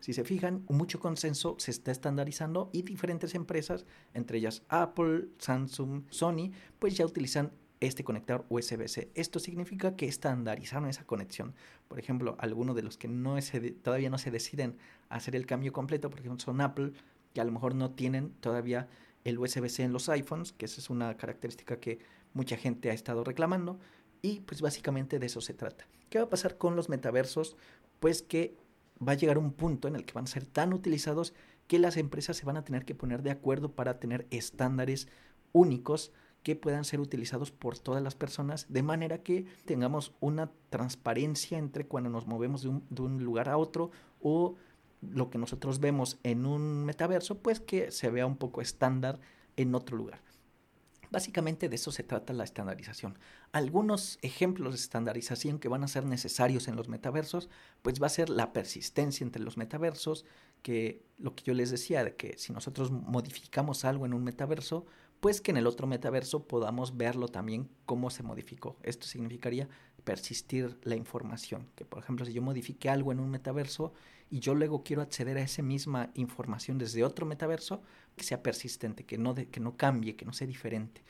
[0.00, 3.84] Si se fijan, mucho consenso se está estandarizando y diferentes empresas,
[4.14, 9.10] entre ellas Apple, Samsung, Sony, pues ya utilizan este conector USB-C.
[9.14, 11.54] Esto significa que estandarizaron esa conexión.
[11.88, 13.08] Por ejemplo, algunos de los que
[13.82, 14.76] todavía no se deciden
[15.08, 16.92] hacer el cambio completo, por ejemplo, son Apple,
[17.34, 18.88] que a lo mejor no tienen todavía
[19.24, 21.98] el USB-C en los iPhones, que esa es una característica que
[22.34, 23.78] mucha gente ha estado reclamando.
[24.22, 25.86] Y pues básicamente de eso se trata.
[26.10, 27.56] ¿Qué va a pasar con los metaversos?
[28.00, 28.56] Pues que
[29.06, 31.34] va a llegar un punto en el que van a ser tan utilizados
[31.66, 35.08] que las empresas se van a tener que poner de acuerdo para tener estándares
[35.52, 41.58] únicos que puedan ser utilizados por todas las personas, de manera que tengamos una transparencia
[41.58, 44.56] entre cuando nos movemos de un, de un lugar a otro o
[45.00, 49.20] lo que nosotros vemos en un metaverso, pues que se vea un poco estándar
[49.56, 50.20] en otro lugar.
[51.10, 53.18] Básicamente de eso se trata la estandarización.
[53.52, 57.48] Algunos ejemplos de estandarización que van a ser necesarios en los metaversos,
[57.82, 60.24] pues va a ser la persistencia entre los metaversos,
[60.62, 64.86] que lo que yo les decía, de que si nosotros modificamos algo en un metaverso,
[65.20, 68.76] pues que en el otro metaverso podamos verlo también cómo se modificó.
[68.82, 69.68] Esto significaría
[70.04, 73.92] persistir la información, que por ejemplo si yo modifique algo en un metaverso
[74.30, 77.82] y yo luego quiero acceder a esa misma información desde otro metaverso,
[78.16, 81.02] que sea persistente, que no, que no cambie, que no sea diferente.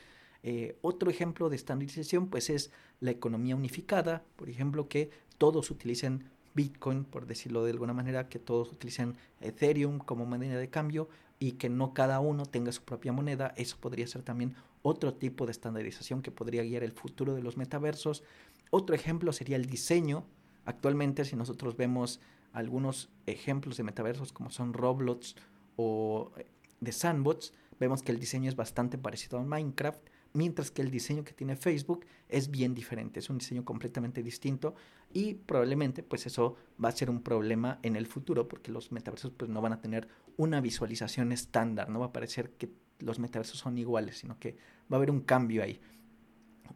[0.43, 6.25] Eh, otro ejemplo de estandarización pues es la economía unificada, por ejemplo que todos utilicen
[6.55, 11.53] Bitcoin, por decirlo de alguna manera, que todos utilicen Ethereum como moneda de cambio y
[11.53, 13.55] que no cada uno tenga su propia moneda.
[13.57, 17.57] Eso podría ser también otro tipo de estandarización que podría guiar el futuro de los
[17.57, 18.23] metaversos.
[18.71, 20.25] Otro ejemplo sería el diseño.
[20.65, 22.21] Actualmente, si nosotros vemos
[22.53, 25.37] algunos ejemplos de metaversos como son Roblox
[25.77, 26.47] o eh,
[26.81, 31.25] de Sandbox, vemos que el diseño es bastante parecido a Minecraft, mientras que el diseño
[31.25, 34.75] que tiene Facebook es bien diferente, es un diseño completamente distinto
[35.13, 39.33] y probablemente pues eso va a ser un problema en el futuro porque los metaversos
[39.33, 42.71] pues no van a tener una visualización estándar, no va a parecer que
[43.01, 44.57] los metaversos son iguales, sino que
[44.91, 45.81] va a haber un cambio ahí.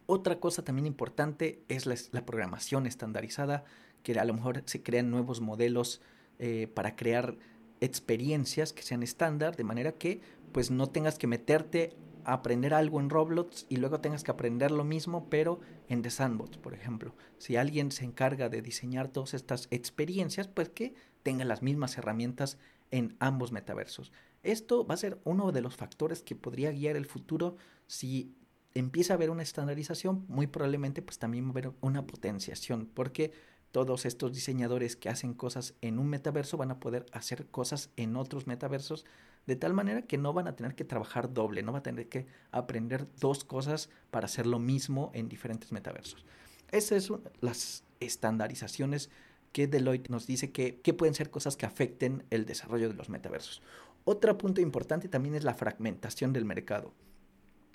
[0.06, 3.64] Otra cosa también importante es la, programación estandarizada,
[4.02, 6.02] que a lo mejor se crean nuevos modelos
[6.38, 7.36] eh, para crear
[7.80, 10.20] experiencias que sean estándar, de manera que
[10.50, 14.72] pues no tengas que meterte a aprender algo en Roblox y luego tengas que aprender
[14.72, 17.14] lo mismo, pero en The Sandbox, por ejemplo.
[17.38, 22.58] Si alguien se encarga de diseñar todas estas experiencias, pues que tenga las mismas herramientas
[22.92, 24.12] en ambos metaversos.
[24.44, 27.56] Esto va a ser uno de los factores que podría guiar el futuro
[27.88, 28.36] si
[28.74, 33.32] empieza a haber una estandarización, muy probablemente pues también va a haber una potenciación, porque
[33.70, 38.16] todos estos diseñadores que hacen cosas en un metaverso van a poder hacer cosas en
[38.16, 39.04] otros metaversos
[39.46, 42.08] de tal manera que no van a tener que trabajar doble, no van a tener
[42.08, 46.24] que aprender dos cosas para hacer lo mismo en diferentes metaversos.
[46.70, 49.10] Esas son las estandarizaciones
[49.52, 53.08] que Deloitte nos dice que, que pueden ser cosas que afecten el desarrollo de los
[53.08, 53.62] metaversos.
[54.04, 56.92] Otro punto importante también es la fragmentación del mercado.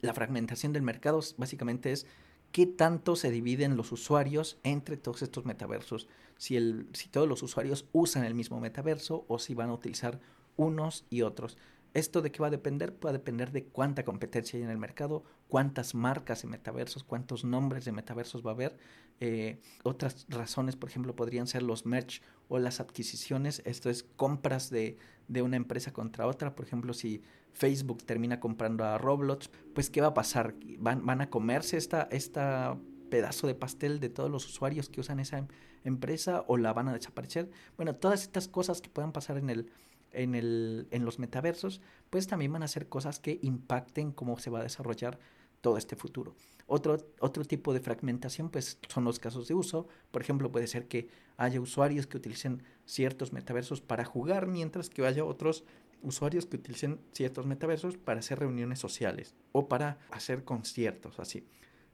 [0.02, 2.06] La fragmentación del mercado básicamente es
[2.52, 6.08] qué tanto se dividen los usuarios entre todos estos metaversos.
[6.38, 10.20] Si, el, si todos los usuarios usan el mismo metaverso o si van a utilizar
[10.56, 11.58] unos y otros.
[11.98, 12.94] ¿Esto de qué va a depender?
[13.04, 17.44] Va a depender de cuánta competencia hay en el mercado, cuántas marcas de metaversos, cuántos
[17.44, 18.78] nombres de metaversos va a haber.
[19.20, 24.70] Eh, otras razones, por ejemplo, podrían ser los merch o las adquisiciones, esto es compras
[24.70, 26.54] de, de una empresa contra otra.
[26.54, 30.54] Por ejemplo, si Facebook termina comprando a Roblox, pues ¿qué va a pasar?
[30.78, 32.78] ¿Van, van a comerse esta, esta
[33.10, 35.48] pedazo de pastel de todos los usuarios que usan esa em,
[35.84, 37.50] empresa o la van a desaparecer?
[37.76, 39.72] Bueno, todas estas cosas que puedan pasar en el
[40.18, 44.64] en, los metaversos, pues también van a ser cosas que impacten cómo se va a
[44.64, 45.20] desarrollar
[45.62, 46.36] todo este futuro.
[46.66, 49.88] Otro, otro tipo de fragmentación pues son los casos de uso.
[50.12, 55.06] Por ejemplo, puede ser que haya usuarios que utilicen ciertos metaversos para jugar, mientras que
[55.06, 55.64] haya otros
[56.02, 61.48] usuarios que utilicen ciertos metaversos para hacer reuniones sociales o para hacer conciertos, así.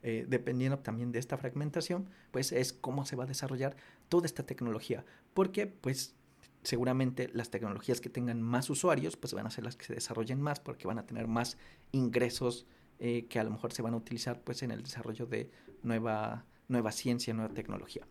[0.05, 3.77] Eh, dependiendo también de esta fragmentación, pues es cómo se va a desarrollar
[4.09, 5.05] toda esta tecnología.
[5.33, 6.15] Porque pues
[6.63, 10.41] seguramente las tecnologías que tengan más usuarios, pues van a ser las que se desarrollen
[10.41, 11.57] más porque van a tener más
[11.91, 12.65] ingresos
[12.99, 15.49] eh, que a lo mejor se van a utilizar pues en el desarrollo de
[15.81, 18.07] nueva, nueva ciencia, nueva tecnología.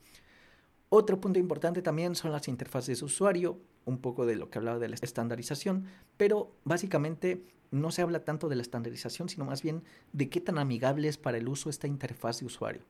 [0.88, 4.79] Otro punto importante también son las interfaces de usuario, un poco de lo que hablaba
[4.79, 5.87] de la estandarización,
[6.19, 10.59] pero básicamente no se habla tanto de la estandarización, sino más bien de qué tan
[10.59, 12.85] amigable es para el uso esta interfaz de usuario.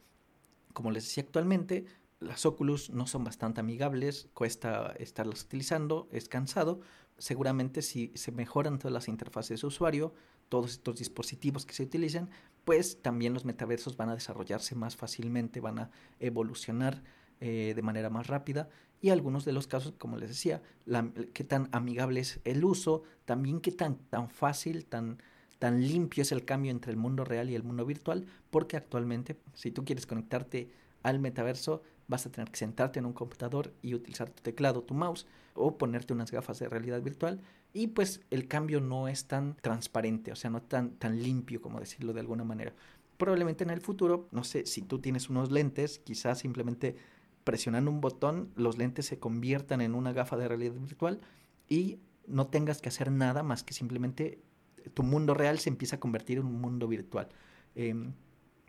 [0.72, 1.84] Como les decía actualmente,
[2.22, 6.80] las Oculus no son bastante amigables, cuesta estarlas utilizando, es cansado.
[7.18, 10.14] Seguramente si se mejoran todas las interfaces de usuario,
[10.48, 12.30] todos estos dispositivos que se utilizan,
[12.64, 17.02] pues también los metaversos van a desarrollarse más fácilmente, van a evolucionar
[17.40, 18.68] eh, de manera más rápida
[19.00, 20.62] y algunos de los casos, como les decía,
[21.32, 25.18] qué tan amigable es el uso, también qué tan, tan fácil, tan,
[25.58, 29.40] tan limpio es el cambio entre el mundo real y el mundo virtual, porque actualmente
[29.54, 30.70] si tú quieres conectarte
[31.02, 31.82] al metaverso,
[32.12, 35.76] vas a tener que sentarte en un computador y utilizar tu teclado, tu mouse o
[35.76, 37.40] ponerte unas gafas de realidad virtual
[37.72, 41.80] y pues el cambio no es tan transparente, o sea, no tan, tan limpio como
[41.80, 42.74] decirlo de alguna manera.
[43.16, 46.96] Probablemente en el futuro, no sé, si tú tienes unos lentes, quizás simplemente
[47.44, 51.20] presionando un botón los lentes se conviertan en una gafa de realidad virtual
[51.68, 54.40] y no tengas que hacer nada más que simplemente
[54.94, 57.28] tu mundo real se empieza a convertir en un mundo virtual.
[57.74, 58.12] Em,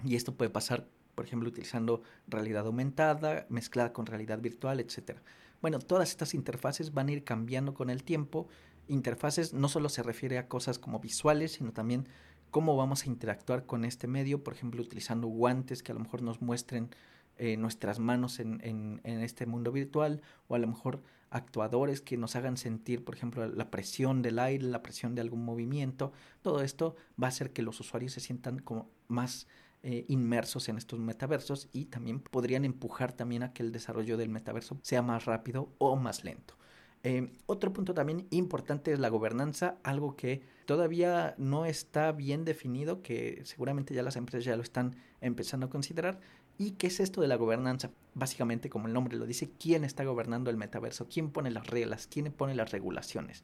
[0.03, 5.19] y esto puede pasar por ejemplo, utilizando realidad aumentada, mezclada con realidad virtual, etc.
[5.61, 8.47] Bueno, todas estas interfaces van a ir cambiando con el tiempo.
[8.87, 12.07] Interfaces no solo se refiere a cosas como visuales, sino también
[12.51, 16.21] cómo vamos a interactuar con este medio, por ejemplo, utilizando guantes que a lo mejor
[16.21, 16.89] nos muestren
[17.37, 22.15] eh, nuestras manos en, en, en, este mundo virtual, o a lo mejor actuadores que
[22.15, 26.11] nos hagan sentir, por ejemplo, la presión del aire, la presión de algún movimiento.
[26.43, 29.47] Todo esto va a hacer que los usuarios se sientan como más
[29.83, 34.29] eh, inmersos en estos metaversos y también podrían empujar también a que el desarrollo del
[34.29, 36.55] metaverso sea más rápido o más lento.
[37.03, 43.01] Eh, otro punto también importante es la gobernanza, algo que todavía no está bien definido,
[43.01, 46.21] que seguramente ya las empresas ya lo están empezando a considerar.
[46.57, 47.91] ¿Y qué es esto de la gobernanza?
[48.13, 51.09] Básicamente, como el nombre lo dice, ¿quién está gobernando el metaverso?
[51.09, 52.07] ¿Quién pone las reglas?
[52.07, 53.43] ¿Quién pone las regulaciones?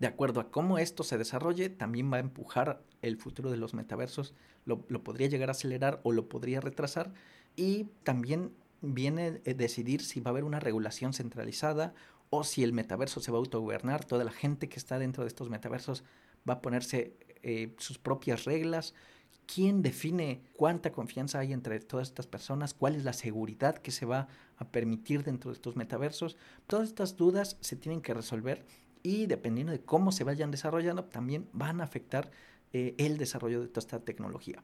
[0.00, 3.74] De acuerdo a cómo esto se desarrolle, también va a empujar el futuro de los
[3.74, 4.34] metaversos
[4.64, 7.12] lo, podría llegar a acelerar o lo podría retrasar
[7.56, 11.94] y también viene a decidir si va a haber una regulación centralizada
[12.30, 15.28] o si el metaverso se va a autogobernar, toda la gente que está dentro de
[15.28, 16.04] estos metaversos
[16.48, 18.94] va a ponerse eh, sus propias reglas.
[19.52, 22.72] ¿Quién define cuánta confianza hay entre todas estas personas?
[22.72, 26.36] ¿Cuál es la seguridad que se va a permitir dentro de estos metaversos?
[26.68, 28.64] Todas estas dudas se tienen que resolver
[29.02, 32.30] y dependiendo de cómo se vayan desarrollando, también van a afectar
[32.72, 34.62] eh, el desarrollo de toda esta tecnología.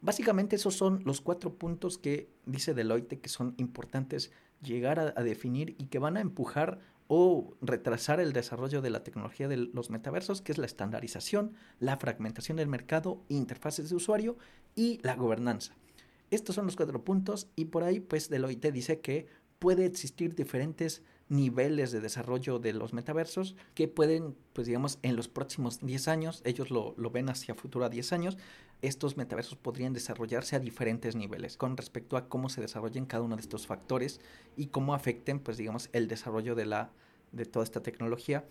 [0.00, 4.30] Básicamente esos son los cuatro puntos que dice Deloitte que son importantes
[4.62, 9.48] llegar a, definir y que van a empujar o retrasar el desarrollo de la tecnología
[9.48, 14.36] de los metaversos, que es la estandarización, la fragmentación del mercado, interfaces de usuario
[14.76, 15.74] y la gobernanza.
[16.30, 19.26] Estos son los cuatro puntos y por ahí pues Deloitte dice que
[19.58, 25.28] puede existir diferentes niveles de desarrollo de los metaversos que pueden, pues digamos, en los
[25.28, 28.38] próximos 10 años, ellos lo, lo, ven hacia futuro a 10 años,
[28.80, 33.36] estos metaversos podrían desarrollarse a diferentes niveles con respecto a cómo se desarrollen cada uno
[33.36, 34.20] de estos factores
[34.56, 36.92] y cómo afecten, pues digamos, el desarrollo de, la,
[37.32, 38.44] de toda esta tecnología.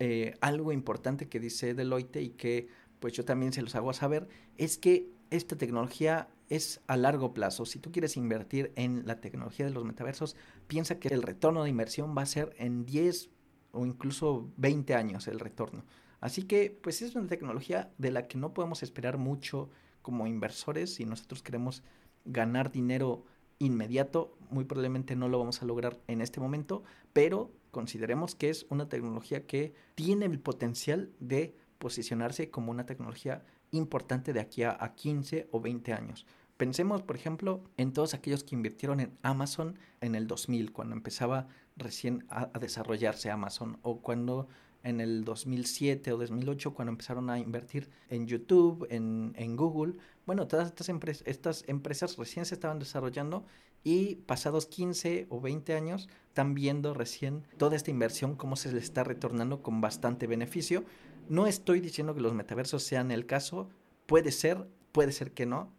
[0.00, 2.68] Eh, algo importante que dice Deloitte y que
[3.00, 7.66] pues yo también se los hago saber es que esta tecnología es a largo plazo.
[7.66, 11.70] Si tú quieres invertir en la tecnología de los metaversos, piensa que el retorno de
[11.70, 13.30] inversión va a ser en 10
[13.72, 15.84] o incluso 20 años el retorno.
[16.20, 19.70] Así que, pues es una tecnología de la que no podemos esperar mucho
[20.02, 20.94] como inversores.
[20.94, 21.82] Si nosotros queremos
[22.24, 23.24] ganar dinero
[23.58, 26.82] inmediato, muy probablemente no lo vamos a lograr en este momento,
[27.12, 33.44] pero consideremos que es una tecnología que tiene el potencial de posicionarse como una tecnología
[33.70, 36.26] importante de aquí a, 15 o 20 años.
[36.56, 41.46] Pensemos, por ejemplo, en todos aquellos que invirtieron en Amazon en el 2000, cuando empezaba
[41.76, 44.48] recién a, a desarrollarse Amazon, o cuando
[44.82, 49.94] en el 2007 o 2008 cuando empezaron a invertir en YouTube, en, Google.
[50.26, 53.44] Bueno, todas estas, estas empresas recién se estaban desarrollando
[53.84, 58.84] y pasados 15 o 20 años están viendo recién toda esta inversión, cómo se les
[58.84, 60.84] está retornando con bastante beneficio.
[61.28, 63.68] No estoy diciendo que los metaversos sean el caso,
[64.06, 65.72] puede ser, puede ser que no,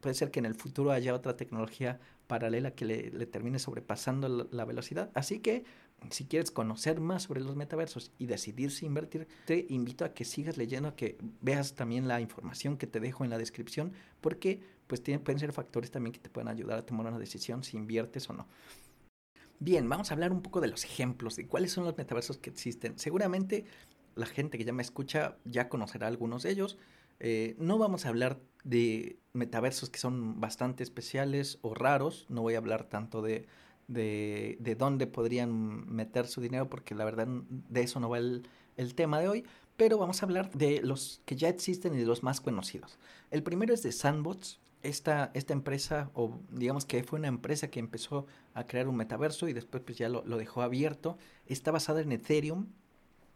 [0.00, 4.64] puede ser que en el futuro haya otra tecnología paralela que le, termine sobrepasando la,
[4.64, 5.10] velocidad.
[5.14, 5.64] Así que
[6.10, 10.24] si quieres conocer más sobre los metaversos y decidir si invertir, te invito a que
[10.24, 14.60] sigas leyendo, a que veas también la información que te dejo en la descripción, porque
[14.86, 18.30] pues pueden ser factores también que te pueden ayudar a tomar una decisión si inviertes
[18.30, 18.46] o no.
[19.58, 22.50] Bien, vamos a hablar un poco de los ejemplos, de cuáles son los metaversos que
[22.50, 22.98] existen.
[22.98, 23.64] Seguramente
[24.14, 26.78] la gente que ya me escucha ya conocerá algunos de ellos.
[27.20, 32.54] Eh, no vamos a hablar de metaversos que son bastante especiales o raros, no voy
[32.54, 33.46] a hablar tanto de
[33.88, 38.48] de, de dónde podrían meter su dinero, porque la verdad de eso no va el,
[38.76, 39.44] el tema de hoy,
[39.76, 42.98] pero vamos a hablar de los que ya existen y de los más conocidos.
[43.30, 47.80] El primero es de Sandbox, esta, esta empresa, o digamos que fue una empresa que
[47.80, 52.00] empezó a crear un metaverso y después pues ya lo, lo, dejó abierto, está basada
[52.00, 52.66] en Ethereum,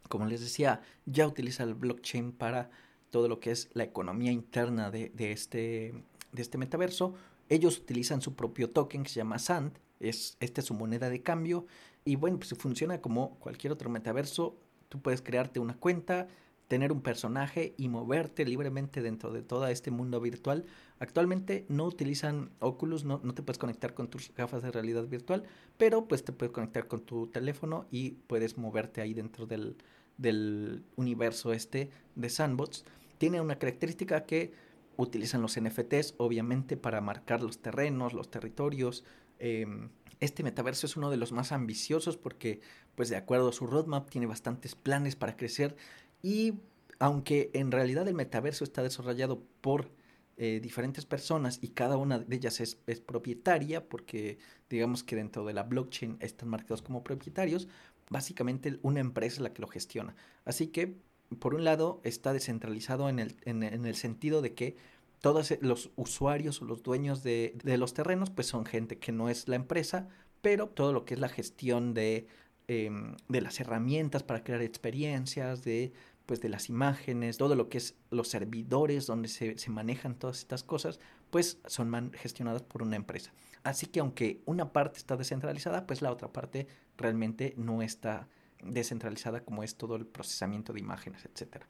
[0.08, 2.70] como les decía, ya utiliza el blockchain para
[3.10, 5.94] todo lo que es la economía interna de, este,
[6.32, 7.14] de este metaverso.
[7.48, 11.22] Ellos utilizan su propio token que se llama Sand es, esta es su moneda de
[11.22, 11.66] cambio.
[12.04, 14.56] Y bueno, pues funciona como cualquier otro metaverso.
[14.88, 16.28] Tú puedes crearte una cuenta,
[16.68, 20.64] tener un personaje y moverte libremente dentro de todo este mundo virtual.
[20.98, 25.44] Actualmente no utilizan Oculus, no, no, te puedes conectar con tus gafas de realidad virtual,
[25.76, 29.76] pero pues te puedes conectar con tu teléfono y puedes moverte ahí dentro del,
[30.18, 32.84] del universo este de Sandbox.
[33.18, 34.52] Tiene una característica que
[34.96, 39.04] utilizan los NFTs, obviamente, para marcar los terrenos, los territorios,
[39.38, 42.60] Em, este metaverso es uno de los más ambiciosos porque,
[42.94, 45.76] pues de acuerdo a su roadmap, tiene bastantes planes para crecer
[46.22, 46.54] y
[46.98, 49.90] aunque en realidad el metaverso está desarrollado por
[50.38, 54.38] eh, diferentes personas y cada una de ellas es, es, propietaria porque
[54.70, 57.68] digamos que dentro de la blockchain están marcados como propietarios,
[58.10, 60.14] básicamente una empresa es la que lo gestiona.
[60.44, 60.96] Así que,
[61.38, 64.76] por un lado, está descentralizado en el, en, en el sentido de que
[65.20, 69.48] todos los usuarios o los dueños de, los terrenos, pues son gente que no es
[69.48, 70.08] la empresa,
[70.40, 72.26] pero todo lo que es la gestión de,
[72.68, 75.92] em, de las herramientas para crear experiencias, de
[76.26, 80.38] pues de las imágenes, todo lo que es los servidores donde se, se manejan todas
[80.38, 80.98] estas cosas,
[81.30, 83.32] pues son gestionadas por una empresa.
[83.62, 86.66] Así que aunque una parte está descentralizada, pues la otra parte
[86.96, 88.28] realmente no está
[88.62, 91.66] descentralizada como es todo el procesamiento de imágenes, etcétera.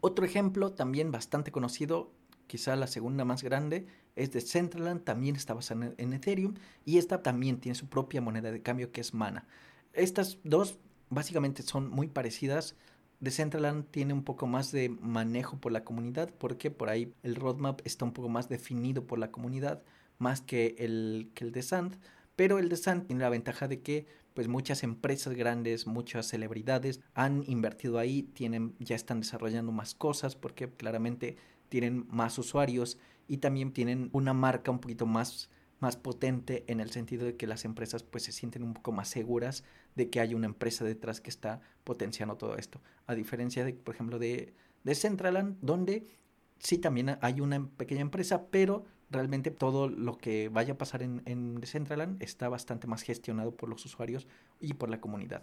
[0.00, 2.12] Otro ejemplo también bastante conocido,
[2.46, 7.22] quizá la segunda más grande, es de Centraland, también está basada en Ethereum y esta
[7.22, 9.46] también tiene su propia moneda de cambio que es Mana.
[9.92, 10.78] Estas dos
[11.10, 12.76] básicamente son muy parecidas.
[13.20, 17.80] Decentraland tiene un poco más de manejo por la comunidad porque por ahí el roadmap
[17.84, 19.82] está un poco más definido por la comunidad
[20.18, 21.98] más que el, que el de Sand.
[22.38, 27.42] Pero el de tiene la ventaja de que pues muchas empresas grandes, muchas celebridades han
[27.48, 31.36] invertido ahí, tienen, ya están desarrollando más cosas porque claramente
[31.68, 36.92] tienen más usuarios y también tienen una marca un poquito más más potente en el
[36.92, 39.64] sentido de que las empresas pues se sienten un poco más seguras
[39.96, 42.80] de que hay una empresa detrás que está potenciando todo esto.
[43.08, 46.06] A diferencia de, por ejemplo, de, de Centraland, donde
[46.60, 51.22] sí también hay una pequeña empresa, pero realmente todo lo que vaya a pasar en,
[51.24, 54.26] en Decentraland está bastante más gestionado por los usuarios
[54.60, 55.42] y por la comunidad.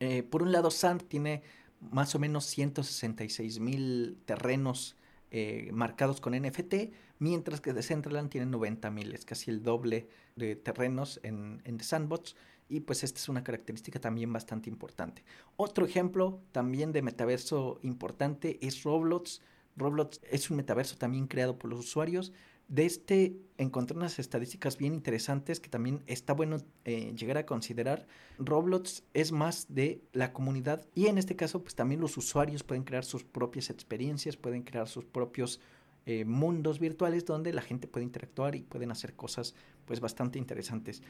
[0.00, 1.42] Eh, por un lado, Sand tiene
[1.80, 4.96] más o menos 166 mil terrenos
[5.30, 6.74] eh, marcados con NFT,
[7.18, 11.84] mientras que Decentraland tiene 90 mil, es casi el doble de terrenos en, en The
[11.84, 12.34] Sandbox,
[12.68, 15.24] y pues esta es una característica también bastante importante.
[15.56, 19.42] Otro ejemplo también de metaverso importante es Roblox.
[19.76, 22.32] Roblox es un metaverso también creado por los usuarios.
[22.70, 28.06] De este encontré unas estadísticas bien interesantes que también está bueno eh, llegar a considerar.
[28.38, 32.84] Roblox es más de la comunidad y en este caso pues también los usuarios pueden
[32.84, 35.60] crear sus propias experiencias, pueden crear sus propios
[36.06, 41.02] eh, mundos virtuales donde la gente puede interactuar y pueden hacer cosas pues bastante interesantes.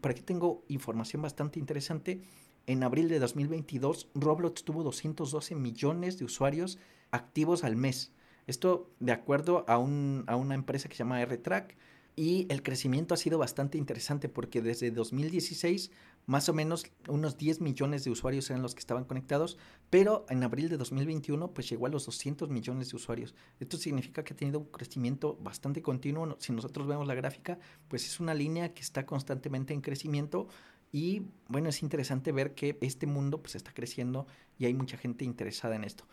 [0.00, 2.22] Por aquí tengo información bastante interesante.
[2.66, 6.78] En abril de 2022 Roblox tuvo 212 millones de usuarios
[7.12, 8.12] activos al mes.
[8.48, 11.76] Esto de acuerdo a, un, a una empresa que se llama R-Track.
[12.14, 15.90] Y el crecimiento ha sido bastante interesante porque desde 2016
[16.26, 19.58] más o menos unos 10 millones de usuarios eran los que estaban conectados,
[19.90, 23.34] pero en abril de 2021 pues llegó a los 200 millones de usuarios.
[23.60, 26.36] Esto significa que ha tenido un crecimiento bastante continuo.
[26.38, 27.58] Si nosotros vemos la gráfica,
[27.88, 30.48] pues es una línea que está constantemente en crecimiento
[30.92, 34.26] y bueno, es interesante ver que este mundo pues está creciendo
[34.58, 36.04] y hay mucha gente interesada en esto.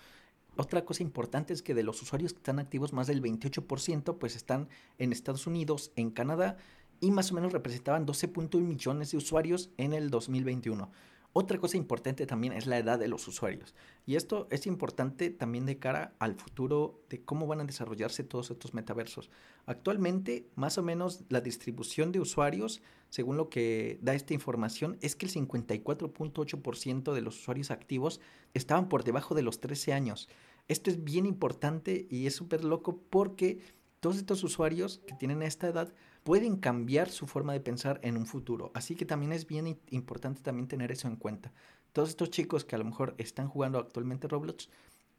[0.59, 4.35] Otra cosa importante es que de los usuarios que están activos, más del 28% pues
[4.35, 6.57] están en Estados Unidos, en Canadá
[6.99, 10.91] y más o menos representaban 12.1 millones de usuarios en el 2021.
[11.31, 13.73] Otra cosa importante también es la edad de los usuarios.
[14.05, 18.49] Y esto es importante también de cara al futuro de cómo van a desarrollarse todos
[18.51, 19.29] estos metaversos.
[19.67, 25.15] Actualmente, más o menos la distribución de usuarios, según lo que da esta información, es
[25.15, 28.19] que el 54.8% de los usuarios activos
[28.55, 30.27] estaban por debajo de los 13 años.
[30.69, 33.59] Esto es bien importante y es súper loco porque
[33.99, 35.91] todos estos usuarios que tienen esta edad
[36.23, 38.71] pueden cambiar su forma de pensar en un futuro.
[38.75, 41.51] Así que también es bien importante también tener eso en cuenta.
[41.91, 44.69] Todos estos chicos que a lo mejor están jugando actualmente Roblox,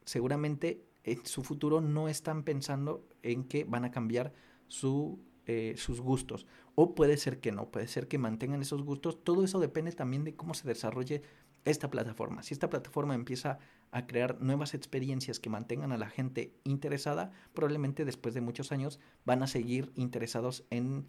[0.05, 4.33] seguramente en su futuro no están pensando en que van a cambiar
[4.69, 6.47] su, eh, sus gustos.
[6.77, 9.25] O puede ser que no, puede ser que mantengan esos gustos.
[9.25, 11.23] Todo eso depende también de cómo se desarrolle
[11.65, 12.45] esta plataforma.
[12.45, 13.59] Si esta plataforma empieza
[13.93, 19.01] a crear nuevas experiencias que mantengan a la gente interesada, probablemente después de muchos años
[19.25, 21.07] van a seguir interesados en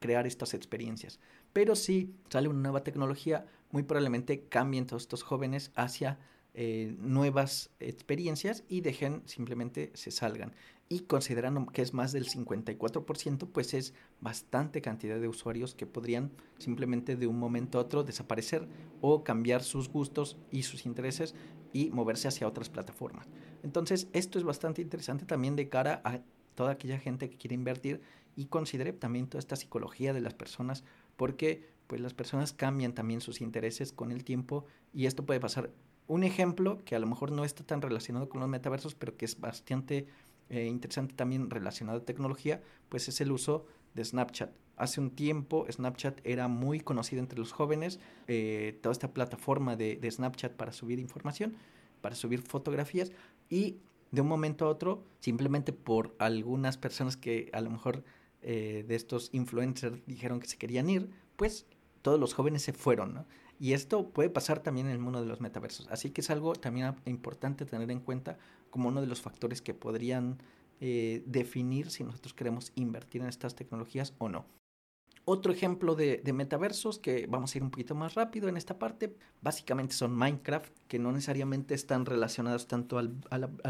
[0.00, 1.20] crear estas experiencias.
[1.52, 6.18] Pero si sale una nueva tecnología, muy probablemente cambien todos estos jóvenes hacia
[6.58, 10.54] eh, nuevas experiencias y dejen simplemente se salgan.
[10.88, 16.30] Y considerando que es más del 54%, pues es bastante cantidad de usuarios que podrían
[16.58, 18.68] simplemente de un momento a otro desaparecer
[19.02, 21.34] o cambiar sus gustos y sus intereses
[21.72, 23.26] y moverse hacia otras plataformas.
[23.62, 26.20] Entonces, esto es bastante interesante también de cara a
[26.54, 28.00] toda aquella gente que quiere invertir
[28.34, 30.84] y considere también toda esta psicología de las personas
[31.16, 35.70] porque pues las personas cambian también sus intereses con el tiempo y esto puede pasar
[36.06, 39.24] un ejemplo que a lo mejor no está tan relacionado con los metaversos, pero que
[39.24, 40.06] es bastante
[40.48, 44.50] eh, interesante también relacionado a tecnología, pues es el uso de Snapchat.
[44.76, 47.98] Hace un tiempo Snapchat era muy conocido entre los jóvenes,
[48.28, 51.56] eh, toda esta plataforma de, Snapchat para subir información,
[52.02, 53.10] para subir fotografías
[53.48, 53.78] y
[54.10, 58.04] de un momento a otro, simplemente por algunas personas que a lo mejor
[58.42, 61.66] eh, de estos influencers dijeron que se querían ir, pues
[62.02, 63.26] todos los jóvenes se fueron.
[63.58, 65.88] Y esto puede pasar también en el mundo de los metaversos.
[65.90, 68.38] Así que es algo también importante tener en cuenta
[68.70, 70.38] como uno de los factores que podrían
[70.80, 74.44] eh, definir si nosotros queremos invertir en estas tecnologías o no.
[75.28, 79.16] Otro ejemplo de, metaversos que vamos a ir un poquito más rápido en esta parte,
[79.42, 83.18] básicamente son Minecraft, que no necesariamente están relacionados tanto al,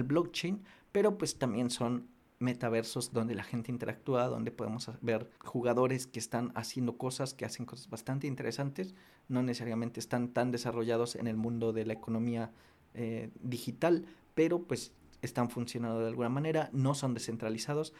[0.04, 2.09] blockchain, pero pues también son
[2.40, 7.64] metaversos donde la gente interactúa, donde podemos ver jugadores que están haciendo cosas, que hacen
[7.64, 8.94] cosas bastante interesantes,
[9.28, 12.52] no necesariamente están tan desarrollados en el mundo de la economía
[12.92, 14.04] eh, digital,
[14.34, 14.92] pero pues
[15.22, 17.94] están funcionando de alguna manera, no son descentralizados.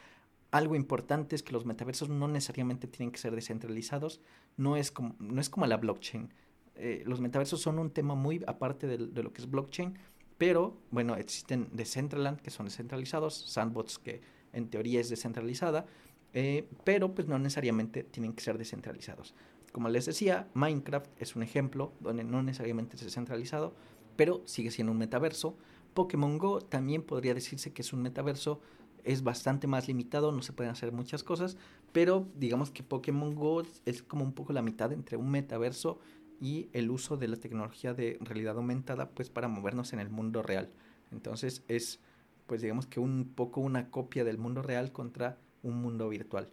[0.57, 4.22] Algo importante es que los metaversos no necesariamente tienen que ser descentralizados,
[4.57, 6.32] no es como, no es como la blockchain.
[6.76, 9.98] Eh, los metaversos son un tema muy aparte de, de lo que es blockchain,
[10.38, 14.22] pero, bueno, existen Decentraland, que son descentralizados, Sandbox, que
[14.54, 15.84] en teoría es descentralizada,
[16.32, 19.34] eh, pero pues no necesariamente tienen que ser descentralizados.
[19.72, 23.74] Como les decía, Minecraft es un ejemplo donde no necesariamente es descentralizado,
[24.16, 25.57] pero sigue siendo un metaverso.
[25.92, 28.61] Pokémon Go también podría decirse que es un metaverso,
[29.07, 31.57] es bastante más limitado, no se pueden hacer muchas cosas,
[31.92, 35.98] pero digamos que Pokémon Go es como un poco la mitad entre un metaverso
[36.40, 40.42] y el uso de la tecnología de realidad aumentada pues para movernos en el mundo
[40.42, 40.70] real.
[41.11, 42.00] Entonces es
[42.46, 46.48] pues digamos que un poco una copia del mundo real contra un mundo virtual.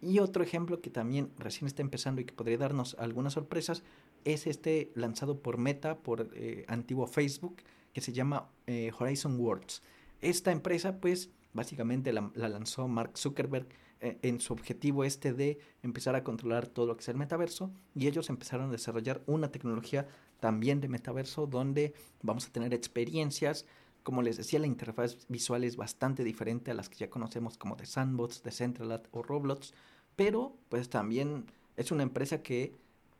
[0.00, 3.82] Y otro ejemplo que también recién está empezando y que podría darnos algunas sorpresas
[4.24, 7.62] es este lanzado por Meta, por eh, antiguo Facebook,
[7.92, 9.82] que se llama eh, Horizon Worlds.
[10.20, 13.68] Esta empresa, pues, básicamente la, lanzó Mark Zuckerberg
[14.00, 17.70] eh, en su objetivo este de empezar a controlar todo lo que es el metaverso
[17.94, 20.06] y ellos empezaron a desarrollar una tecnología
[20.40, 21.92] también de metaverso donde
[22.22, 23.66] vamos a tener experiencias
[24.08, 27.76] como les decía, la interfaz visual es bastante diferente a las que ya conocemos como
[27.76, 29.74] de Sandbox, de Centralat o Roblox,
[30.16, 31.44] pero pues también
[31.76, 32.74] es una empresa que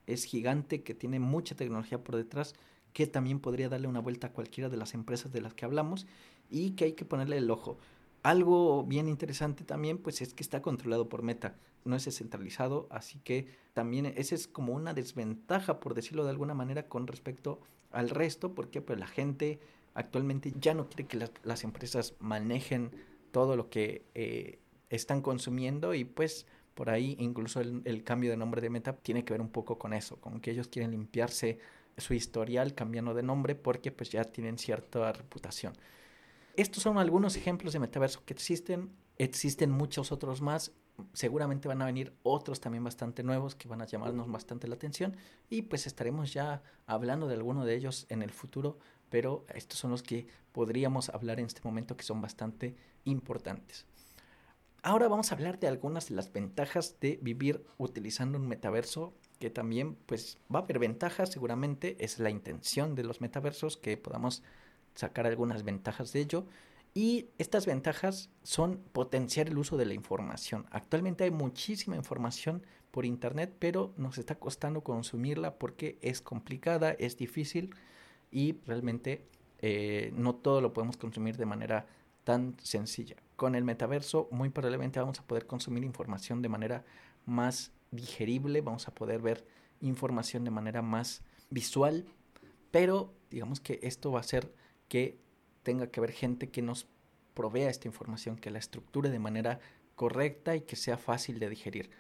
[0.07, 2.55] es gigante, que tiene mucha tecnología por detrás,
[2.95, 6.07] que también podría darle una vuelta a cualquiera de las empresas de las que hablamos
[6.49, 7.77] y que hay que ponerle el ojo.
[8.23, 13.19] Algo bien interesante también, pues es que está controlado por Meta, no es descentralizado, así
[13.21, 17.61] que también esa es como una desventaja, por decirlo de alguna manera, con respecto
[17.91, 19.61] al resto, porque pues la gente
[19.95, 22.91] actualmente ya no quiere que las, empresas manejen
[23.33, 24.59] todo lo que eh,
[24.91, 29.33] están consumiendo y pues por ahí incluso el, cambio de nombre de Meta tiene que
[29.33, 31.59] ver un poco con eso, con que ellos quieren limpiarse
[31.97, 35.73] su historial cambiando de nombre porque pues ya tienen cierta reputación.
[36.59, 40.73] Estos son algunos ejemplos de metaverso que existen, existen muchos otros más,
[41.13, 45.17] seguramente van a venir otros también bastante nuevos que van a llamarnos bastante la atención
[45.49, 48.77] y pues estaremos ya hablando de alguno de ellos en el futuro
[49.09, 53.87] pero estos son los que podríamos hablar en este momento que son bastante importantes.
[54.83, 59.51] Ahora vamos a hablar de algunas de las ventajas de vivir utilizando un metaverso, que
[59.51, 64.43] también pues va a haber ventajas, seguramente es la intención de los metaversos que podamos
[64.99, 66.47] sacar algunas ventajas de ello.
[66.93, 70.67] Y estas ventajas son potenciar el uso de la información.
[70.73, 77.17] Actualmente hay muchísima información por internet, pero nos está costando consumirla porque es complicada, es
[77.17, 77.77] difícil
[78.33, 79.29] y realmente
[79.61, 81.87] eh, no todo lo podemos consumir de manera
[82.25, 83.15] tan sencilla.
[83.37, 86.85] Con el metaverso muy probablemente vamos a poder consumir información de manera
[87.25, 89.47] más digerible, vamos a poder ver
[89.81, 92.07] información de manera más visual,
[92.73, 94.53] pero digamos que esto va a hacer
[94.89, 95.19] que
[95.63, 96.89] tenga que haber gente que nos
[97.35, 99.61] provea esta información, que la estructure de manera
[99.95, 101.91] correcta y que sea fácil de digerir.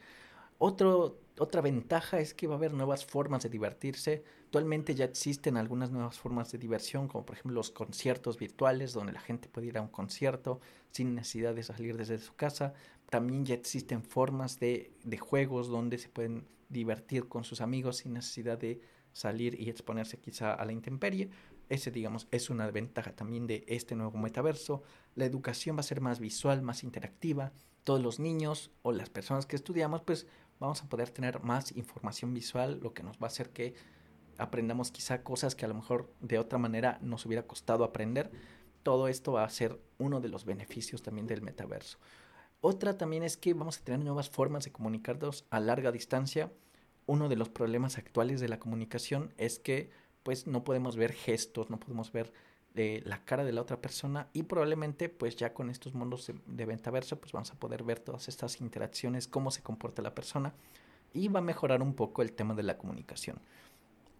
[0.58, 4.24] Otro, otra ventaja es que va a haber nuevas formas de divertirse.
[4.46, 9.12] Actualmente ya existen algunas nuevas formas de diversión, como por ejemplo los conciertos virtuales, donde
[9.12, 10.60] la gente puede ir a un concierto
[10.90, 12.74] sin necesidad de salir desde su casa.
[13.08, 18.14] También ya existen formas de, de juegos donde se pueden divertir con sus amigos sin
[18.14, 18.80] necesidad de
[19.12, 21.30] salir y exponerse quizá a la intemperie.
[21.68, 24.82] Ese, digamos, es una ventaja también de este nuevo metaverso.
[25.14, 27.52] La educación va a ser más visual, más interactiva.
[27.84, 30.26] Todos los niños o las personas que estudiamos, pues
[30.60, 33.74] vamos a poder tener más información visual, lo que nos va a hacer que
[34.38, 38.30] aprendamos quizá cosas que a lo mejor de otra manera nos hubiera costado aprender.
[38.82, 41.98] Todo esto va a ser uno de los beneficios también del metaverso.
[42.60, 46.52] Otra también es que vamos a tener nuevas formas de comunicarnos a larga distancia.
[47.06, 49.90] Uno de los problemas actuales de la comunicación es que
[50.28, 52.34] pues no podemos ver gestos, no podemos ver
[52.74, 56.66] de la cara de la otra persona y probablemente pues ya con estos mundos de,
[56.66, 60.52] venta verso pues vamos a poder ver todas estas interacciones, cómo se comporta la persona
[61.14, 63.40] y va a mejorar un poco el tema de la comunicación.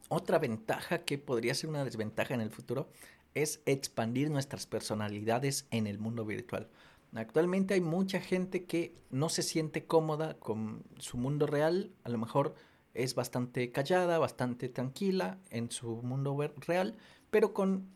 [0.08, 2.88] Otra ventaja que podría ser una desventaja en el futuro
[3.34, 6.70] es expandir nuestras personalidades en el mundo virtual.
[7.14, 12.16] Actualmente hay mucha gente que no se siente cómoda con su mundo real, a lo
[12.16, 12.54] mejor
[12.98, 16.36] es bastante callada, bastante tranquila en su mundo
[16.66, 16.96] real,
[17.30, 17.88] pero con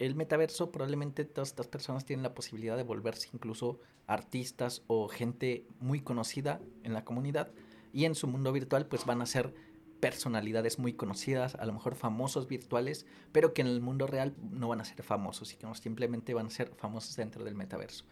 [0.00, 5.64] el metaverso probablemente todas estas personas tienen la posibilidad de volverse incluso artistas o gente
[5.80, 7.52] muy conocida en la comunidad
[7.92, 9.54] y en su mundo virtual pues van a ser
[10.00, 14.68] personalidades muy conocidas, a lo mejor famosos virtuales, pero que en el mundo real no
[14.68, 18.04] van a ser famosos, y que simplemente van a ser famosos dentro del metaverso.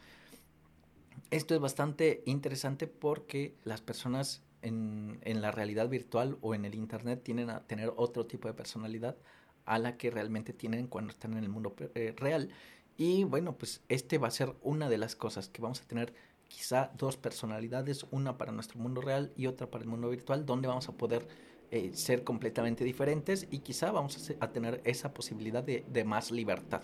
[1.31, 7.23] Esto es bastante interesante porque las personas en, la realidad virtual o en el internet
[7.23, 9.17] tienen a tener otro tipo de personalidad
[9.65, 12.51] a la que realmente tienen cuando están en el mundo eh, real.
[12.97, 16.15] Y bueno, pues este va a ser una de las cosas que vamos a tener
[16.49, 20.69] quizá dos personalidades, una para nuestro mundo real y otra para el mundo virtual, donde
[20.69, 21.29] vamos a poder
[21.71, 26.83] eh, ser completamente diferentes y quizá vamos a, tener esa posibilidad de, de, más libertad.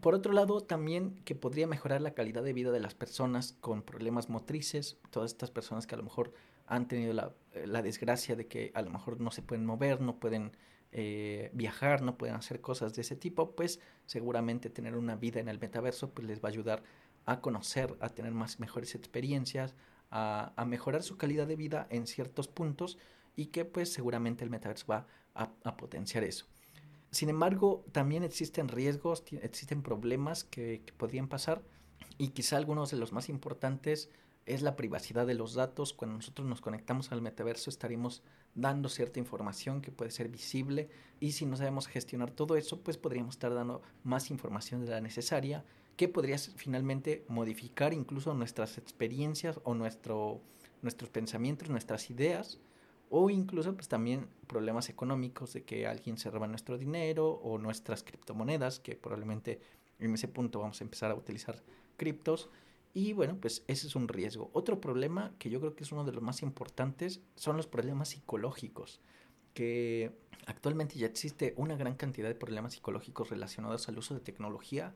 [0.00, 3.82] Por otro lado, también que podría mejorar la calidad de vida de las personas con
[3.82, 6.32] problemas motrices, todas estas personas que a lo mejor
[6.66, 10.00] han tenido la, eh, la desgracia de que a lo mejor no se pueden mover,
[10.00, 10.52] no pueden
[10.98, 15.48] eh, viajar, no pueden hacer cosas de ese tipo, pues seguramente tener una vida en
[15.48, 16.82] el metaverso pues les va a ayudar
[17.26, 19.74] a conocer, a tener más mejores experiencias,
[20.10, 22.96] a, mejorar su calidad de vida en ciertos puntos
[23.34, 26.46] y que pues seguramente el metaverso va a, potenciar eso.
[27.10, 31.62] Sin embargo, también existen riesgos, existen problemas que, que podrían pasar
[32.16, 34.08] y quizá algunos de los más importantes
[34.46, 35.92] es la privacidad de los datos.
[35.92, 38.22] Cuando nosotros nos conectamos al metaverso estaremos
[38.54, 40.88] dando cierta información que puede ser visible
[41.20, 45.00] y si no sabemos gestionar todo eso, pues podríamos estar dando más información de la
[45.00, 45.64] necesaria
[45.96, 50.40] que podría finalmente modificar incluso nuestras experiencias o nuestro,
[50.82, 52.60] nuestros pensamientos, nuestras ideas
[53.10, 58.02] o incluso pues también problemas económicos de que alguien se roba nuestro dinero o nuestras
[58.02, 59.60] criptomonedas, que probablemente
[59.98, 61.62] en ese punto vamos a empezar a utilizar
[61.96, 62.50] criptos.
[62.96, 64.48] Y bueno, pues ese es un riesgo.
[64.54, 68.08] Otro problema que yo creo que es uno de los más importantes son los problemas
[68.08, 69.02] psicológicos,
[69.52, 70.16] que
[70.46, 74.94] actualmente ya existe una gran cantidad de problemas psicológicos relacionados al uso de tecnología,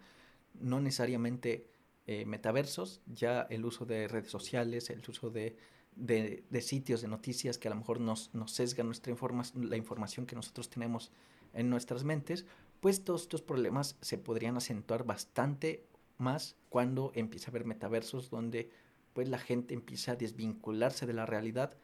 [0.55, 1.69] no necesariamente
[2.07, 5.59] eh, metaversos, ya el uso de redes sociales, el uso de
[5.95, 9.15] de, sitios de noticias que a lo mejor nos, nos sesgan nuestra
[9.55, 11.13] la información que nosotros tenemos
[11.53, 12.47] en nuestras mentes,
[12.81, 15.85] pues todos estos problemas se podrían acentuar bastante
[16.21, 18.71] más cuando empieza a haber metaversos donde
[19.13, 21.77] pues la gente empieza a desvincularse de la realidad,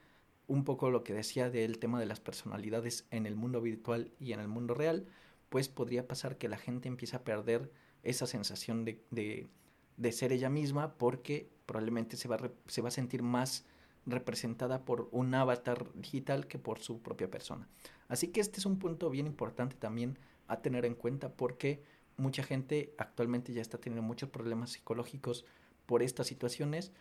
[0.47, 4.32] un poco lo que decía del tema de las personalidades en el mundo virtual y
[4.32, 5.07] en el mundo real,
[5.49, 7.72] pues podría pasar que la gente empiece a perder
[8.03, 9.49] esa sensación de, de,
[9.97, 13.64] de ser ella misma porque probablemente se va, se va a sentir más
[14.07, 17.68] representada por un avatar digital que por su propia persona.
[18.09, 21.82] Así que este es un punto bien importante también a tener en cuenta porque
[22.17, 25.45] mucha gente actualmente ya está teniendo muchos problemas psicológicos
[25.87, 26.93] por estas situaciones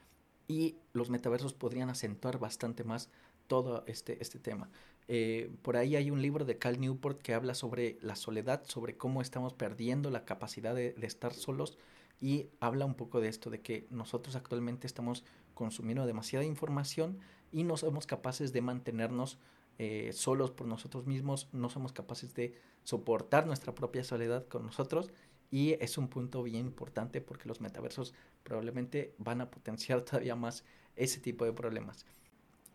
[0.48, 3.10] y los metaversos podrían acentuar bastante más
[3.48, 4.70] todo este, este tema.
[5.08, 8.98] Eh, por ahí hay un libro de Cal Newport que habla sobre la soledad, sobre
[8.98, 11.78] cómo estamos perdiendo la capacidad de, de estar solos
[12.20, 17.20] y habla un poco de esto, de que nosotros actualmente estamos consumiendo demasiada información
[17.52, 19.38] y no somos capaces de mantenernos
[19.78, 25.12] eh, solos por nosotros mismos, no somos capaces de soportar nuestra propia soledad con nosotros
[25.52, 28.14] y es un punto bien importante porque los metaversos
[28.44, 30.64] probablemente van a potenciar todavía más
[30.96, 32.06] ese tipo de problemas.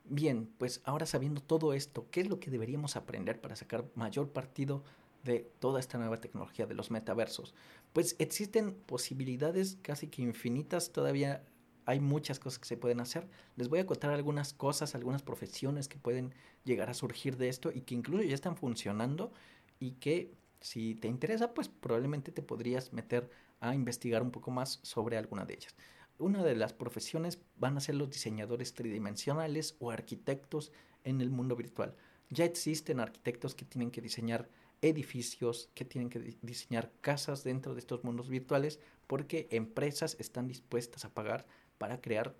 [0.05, 4.30] Bien, pues ahora sabiendo todo esto, ¿qué es lo que deberíamos aprender para sacar mayor
[4.30, 4.82] partido
[5.24, 7.55] de toda esta nueva tecnología de los metaversos?
[7.92, 11.44] Pues existen posibilidades casi que infinitas todavía
[11.87, 13.28] hay muchas cosas que se pueden hacer.
[13.57, 17.70] Les voy a contar algunas cosas, algunas profesiones que pueden llegar a surgir de esto
[17.74, 19.33] y que incluso ya están funcionando
[19.78, 24.81] y que si te interesa, pues probablemente te podrías meter a investigar un poco más
[24.83, 25.74] sobre alguna de ellas.
[26.18, 30.70] Una de las profesiones van a ser los diseñadores tridimensionales o arquitectos
[31.05, 31.95] en el mundo virtual.
[32.28, 34.49] Ya existen arquitectos que tienen que diseñar
[34.83, 41.05] edificios, que tienen que diseñar casas dentro de estos mundos virtuales, porque empresas están dispuestas
[41.05, 41.47] a pagar
[41.81, 42.37] para crear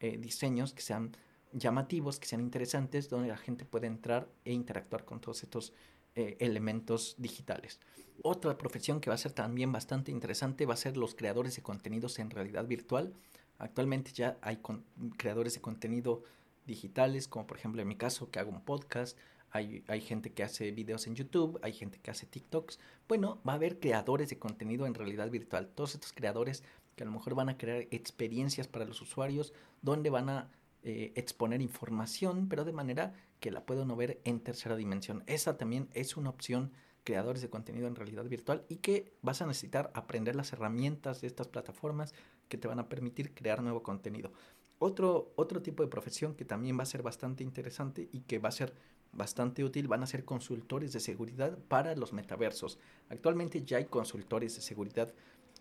[0.00, 1.16] eh, diseños que sean
[1.54, 5.72] llamativos, que sean interesantes, donde la gente puede entrar e interactuar con todos estos
[6.14, 7.80] eh, elementos digitales.
[8.22, 11.62] Otra profesión que va a ser también bastante interesante va a ser los creadores de
[11.62, 13.14] contenidos en realidad virtual.
[13.56, 14.60] Actualmente ya hay
[15.16, 16.22] creadores de contenido
[16.66, 19.16] digitales, como por ejemplo en mi caso que hago un podcast,
[19.52, 22.78] hay, hay, gente que hace videos en YouTube, hay gente que hace TikToks.
[23.08, 25.68] Bueno, va a haber creadores de contenido en realidad virtual.
[25.68, 26.62] Todos estos creadores
[26.96, 30.50] que a lo mejor van a crear experiencias para los usuarios donde van a
[30.82, 35.22] eh, exponer información, pero de manera que la puedan ver en tercera dimensión.
[35.26, 36.72] Esa también es una opción
[37.04, 41.26] creadores de contenido en realidad virtual y que vas a necesitar aprender las herramientas de
[41.26, 42.14] estas plataformas
[42.48, 44.32] que te van a permitir crear nuevo contenido.
[44.78, 48.48] Otro, otro tipo de profesión que también va a ser bastante interesante y que va
[48.48, 48.74] a ser
[49.12, 52.78] bastante útil van a ser consultores de seguridad para los metaversos.
[53.08, 55.12] Actualmente ya hay consultores de seguridad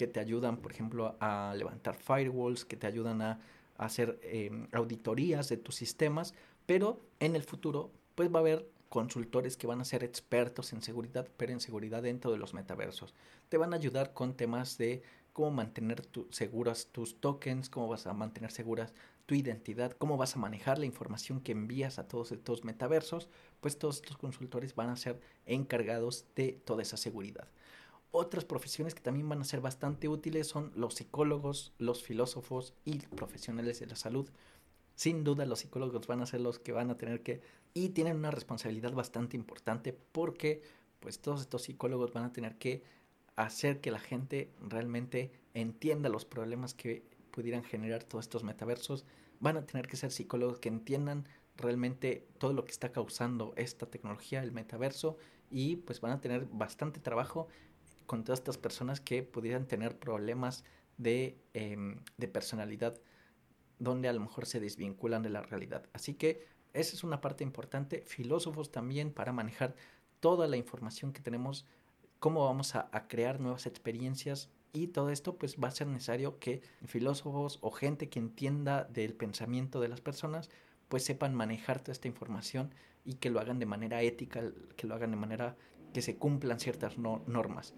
[0.02, 3.40] que te ayudan, por ejemplo, a levantar firewalls, que te ayudan a,
[3.78, 6.34] hacer em, auditorías de tus sistemas,
[6.66, 10.82] pero en el futuro pues va a haber consultores que van a ser expertos en
[10.82, 13.14] seguridad, pero en seguridad dentro de los metaversos.
[13.50, 18.14] Te van a ayudar con temas de cómo mantener seguras tus tokens, cómo vas a
[18.14, 18.96] mantener seguras
[19.28, 23.30] tu identidad, cómo vas a manejar la información que envías a todos estos metaversos,
[23.60, 27.48] pues todos estos consultores van a ser encargados de toda esa seguridad.
[28.12, 33.00] Otras profesiones que también van a ser bastante útiles son los psicólogos, los filósofos y
[33.00, 34.30] profesionales de la salud.
[34.96, 37.42] Sin duda los psicólogos van a ser los que van a tener que
[37.74, 40.62] y tienen una responsabilidad bastante importante porque
[41.00, 42.84] pues todos estos psicólogos van a tener que
[43.38, 49.06] hacer que la gente realmente entienda los problemas que pudieran generar todos estos metaversos.
[49.40, 53.86] Van a tener que ser psicólogos que entiendan realmente todo lo que está causando esta
[53.86, 55.18] tecnología, el metaverso,
[55.50, 57.48] y pues van a tener bastante trabajo
[58.12, 60.66] con todas estas personas que pudieran tener problemas
[60.98, 63.00] de, em, de personalidad
[63.80, 65.88] donde a lo mejor se desvinculan de la realidad.
[65.94, 68.04] Así que esa es una parte importante.
[68.06, 69.76] Filósofos también para manejar
[70.20, 71.66] toda la información que tenemos,
[72.20, 76.38] cómo vamos a, a crear nuevas experiencias Y todo esto pues va a ser necesario
[76.38, 80.50] que filósofos o gente que entienda del pensamiento de las personas
[80.90, 82.74] pues sepan manejar toda esta información
[83.06, 84.42] y que lo hagan de manera ética,
[84.76, 85.56] que lo hagan de manera
[85.94, 87.74] que se cumplan ciertas normas.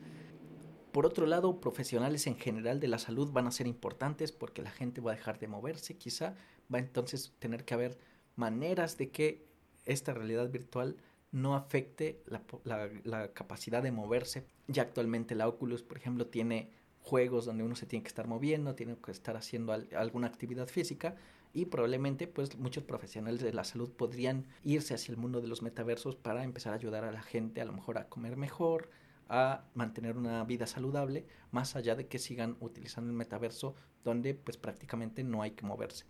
[0.93, 4.69] Por otro lado, profesionales en general de la salud van a ser importantes porque la
[4.69, 6.35] gente va a dejar de moverse, quizá
[6.71, 7.97] va entonces tener que haber
[8.35, 9.43] maneras de que
[9.85, 10.97] esta realidad virtual
[11.31, 14.45] no afecte la, capacidad de moverse.
[14.67, 16.69] Ya actualmente la Oculus, por ejemplo, tiene
[17.01, 21.15] juegos donde uno se tiene que estar moviendo, tiene que estar haciendo alguna actividad física
[21.53, 25.63] y probablemente pues muchos profesionales de la salud podrían irse hacia el mundo de los
[25.63, 28.91] metaversos para empezar a ayudar a la gente a lo mejor a comer mejor,
[29.35, 33.73] a mantener una vida saludable, más allá de que sigan utilizando el metaverso
[34.03, 36.05] donde pues prácticamente no hay que moverse.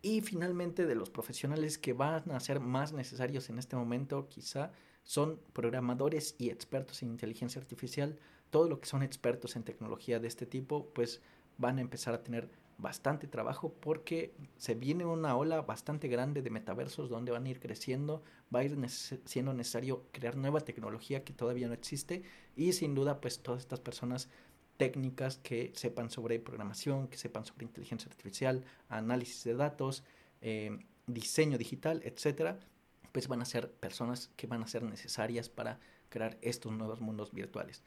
[0.00, 4.72] Y finalmente de los profesionales que van a ser más necesarios en este momento quizá
[5.02, 8.18] son programadores y expertos en inteligencia artificial.
[8.48, 11.20] Todo lo que son expertos en tecnología de este tipo pues
[11.58, 12.48] van a empezar a tener
[12.78, 17.60] bastante trabajo porque se viene una ola bastante grande de metaversos donde van a ir
[17.60, 18.22] creciendo,
[18.54, 18.76] va a ir
[19.24, 22.22] siendo necesario crear nueva tecnología que todavía no existe
[22.56, 24.28] y sin duda pues todas estas personas
[24.76, 30.04] técnicas que sepan sobre programación, que sepan sobre inteligencia artificial, análisis de datos,
[30.40, 32.58] eh, diseño digital, etcétera,
[33.12, 37.32] pues van a ser personas que van a ser necesarias para crear estos nuevos mundos
[37.32, 37.84] virtuales.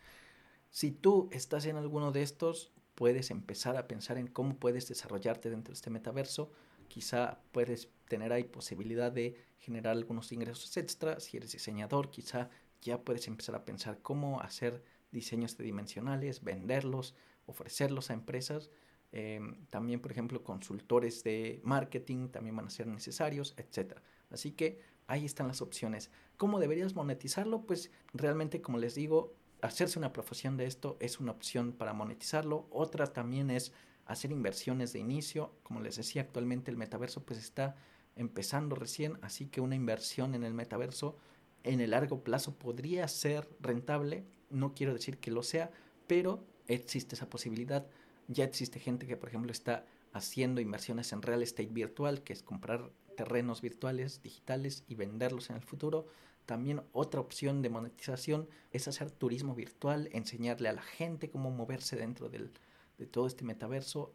[0.69, 5.51] Si tú estás en alguno de estos, puedes empezar a pensar en cómo puedes desarrollarte
[5.51, 6.51] dentro de este metaverso.
[6.87, 11.19] Quizá puedes tener ahí posibilidad de generar algunos ingresos extra.
[11.19, 12.49] Si eres diseñador, quizá
[12.81, 17.13] ya puedes empezar a pensar cómo hacer diseños tridimensionales, venderlos,
[17.45, 18.71] ofrecerlos a empresas.
[19.11, 23.99] Em, también, por ejemplo, consultores de marketing también van a ser necesarios, etc.
[24.31, 26.09] Así que ahí están las opciones.
[26.35, 27.61] ¿Cómo deberías monetizarlo?
[27.67, 32.67] Pues realmente, como les digo, hacerse una profesión de esto es una opción para monetizarlo.
[32.71, 33.73] Otra también es
[34.05, 35.53] hacer inversiones de inicio.
[35.63, 37.75] Como les decía, actualmente el metaverso pues está
[38.15, 41.17] empezando recién, así que una inversión en el metaverso
[41.63, 44.25] en el largo plazo podría ser rentable.
[44.49, 45.71] No quiero decir que lo sea,
[46.07, 47.85] pero existe esa posibilidad.
[48.27, 52.43] Ya existe gente que, por ejemplo, está haciendo inversiones en real estate virtual, que es
[52.43, 56.07] comprar terrenos virtuales, digitales y venderlos en el futuro.
[56.47, 61.97] También otra opción de monetización es hacer turismo virtual, enseñarle a la gente cómo moverse
[61.97, 64.13] dentro de todo este metaverso,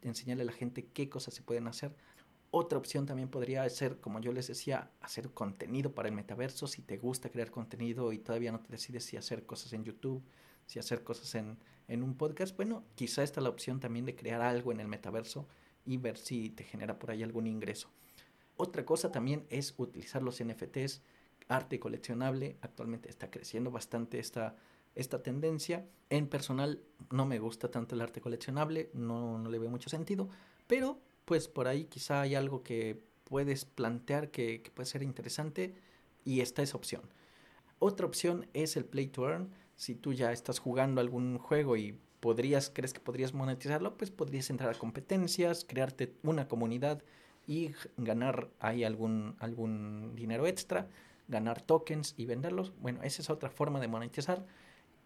[0.00, 1.94] enseñarle a la gente qué cosas se pueden hacer.
[2.50, 6.66] Otra opción también podría ser, como yo les decía, hacer contenido para el metaverso.
[6.66, 10.24] Si te gusta crear contenido y todavía no te decides si hacer cosas en YouTube,
[10.64, 11.58] si hacer cosas en,
[11.88, 14.88] en un podcast, bueno, quizá esta es la opción también de crear algo en el
[14.88, 15.46] metaverso
[15.84, 17.90] y ver si te genera por ahí algún ingreso.
[18.56, 21.02] Otra cosa también es utilizar los NFTs
[21.48, 22.56] arte coleccionable.
[22.60, 24.56] Actualmente está creciendo bastante esta,
[24.94, 25.86] esta tendencia.
[26.10, 30.28] En personal no me gusta tanto el arte coleccionable, no, no le veo mucho sentido,
[30.66, 35.74] pero pues por ahí quizá hay algo que puedes plantear que, puede ser interesante
[36.24, 37.02] y esta es opción.
[37.78, 39.50] Otra opción es el play to earn.
[39.76, 44.48] Si tú ya estás jugando algún juego y podrías, crees que podrías monetizarlo, pues podrías
[44.48, 47.02] entrar a competencias, crearte una comunidad
[47.46, 50.88] y ganar ahí algún, algún dinero extra
[51.28, 52.72] ganar tokens y venderlos.
[52.80, 54.46] Bueno, esa es otra forma de monetizar.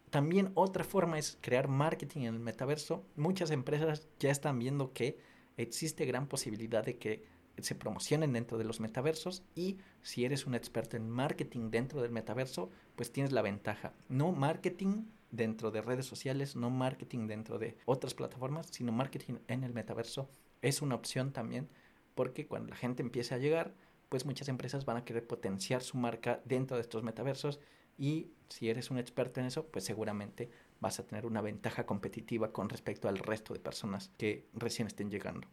[0.09, 3.05] También otra forma es crear marketing en el metaverso.
[3.15, 5.17] Muchas empresas ya están viendo que
[5.57, 7.25] existe gran posibilidad de que
[7.57, 12.11] se promocionen dentro de los metaversos y si eres un experto en marketing dentro del
[12.11, 13.93] metaverso, pues tienes la ventaja.
[14.09, 19.63] No marketing dentro de redes sociales, no marketing dentro de otras plataformas, sino marketing en
[19.63, 20.29] el metaverso
[20.61, 21.69] es una opción también
[22.15, 23.73] porque cuando la gente empiece a llegar,
[24.11, 27.61] pues muchas empresas van a querer potenciar su marca dentro de estos metaversos
[27.97, 30.51] y si eres un experto en eso, pues seguramente
[30.81, 35.09] vas a tener una ventaja competitiva con respecto al resto de personas que recién estén
[35.09, 35.47] llegando.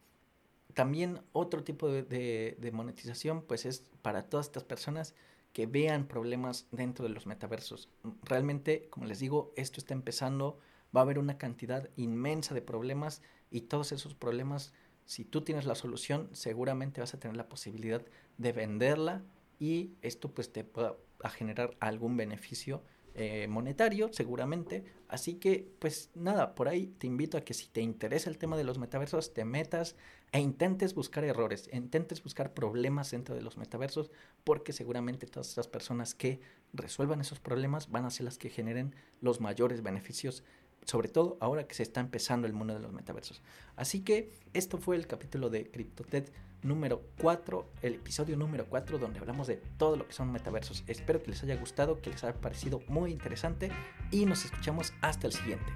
[0.75, 5.15] También otro tipo de, de, monetización, pues es para todas estas personas
[5.53, 7.89] que vean problemas dentro de los metaversos.
[8.25, 10.59] Realmente, como les digo, esto está empezando,
[10.95, 14.73] va a haber una cantidad inmensa de problemas y todos esos problemas
[15.09, 18.05] si tú tienes la solución, seguramente vas a tener la posibilidad
[18.37, 19.25] de venderla
[19.59, 22.83] y esto pues te va a generar algún beneficio
[23.15, 24.85] eh, monetario seguramente.
[25.09, 28.59] Así que pues nada, por ahí te invito a que si te interesa el tema
[28.59, 29.97] de los metaversos, te metas
[30.31, 34.11] e intentes buscar errores, intentes buscar problemas dentro de los metaversos,
[34.45, 36.43] porque seguramente todas esas personas que
[36.75, 40.45] resuelvan esos problemas van a ser las que generen los mayores beneficios
[40.89, 43.43] sobre todo ahora que se está empezando el mundo de los metaversos.
[43.77, 46.31] Así que esto fue el capítulo de CryptoTed
[46.63, 50.85] número 4, el episodio número 4 donde hablamos de todo lo que son metaversos.
[50.87, 53.71] Espero que les haya gustado, que les haya parecido muy interesante
[54.11, 55.71] y nos escuchamos hasta el siguiente.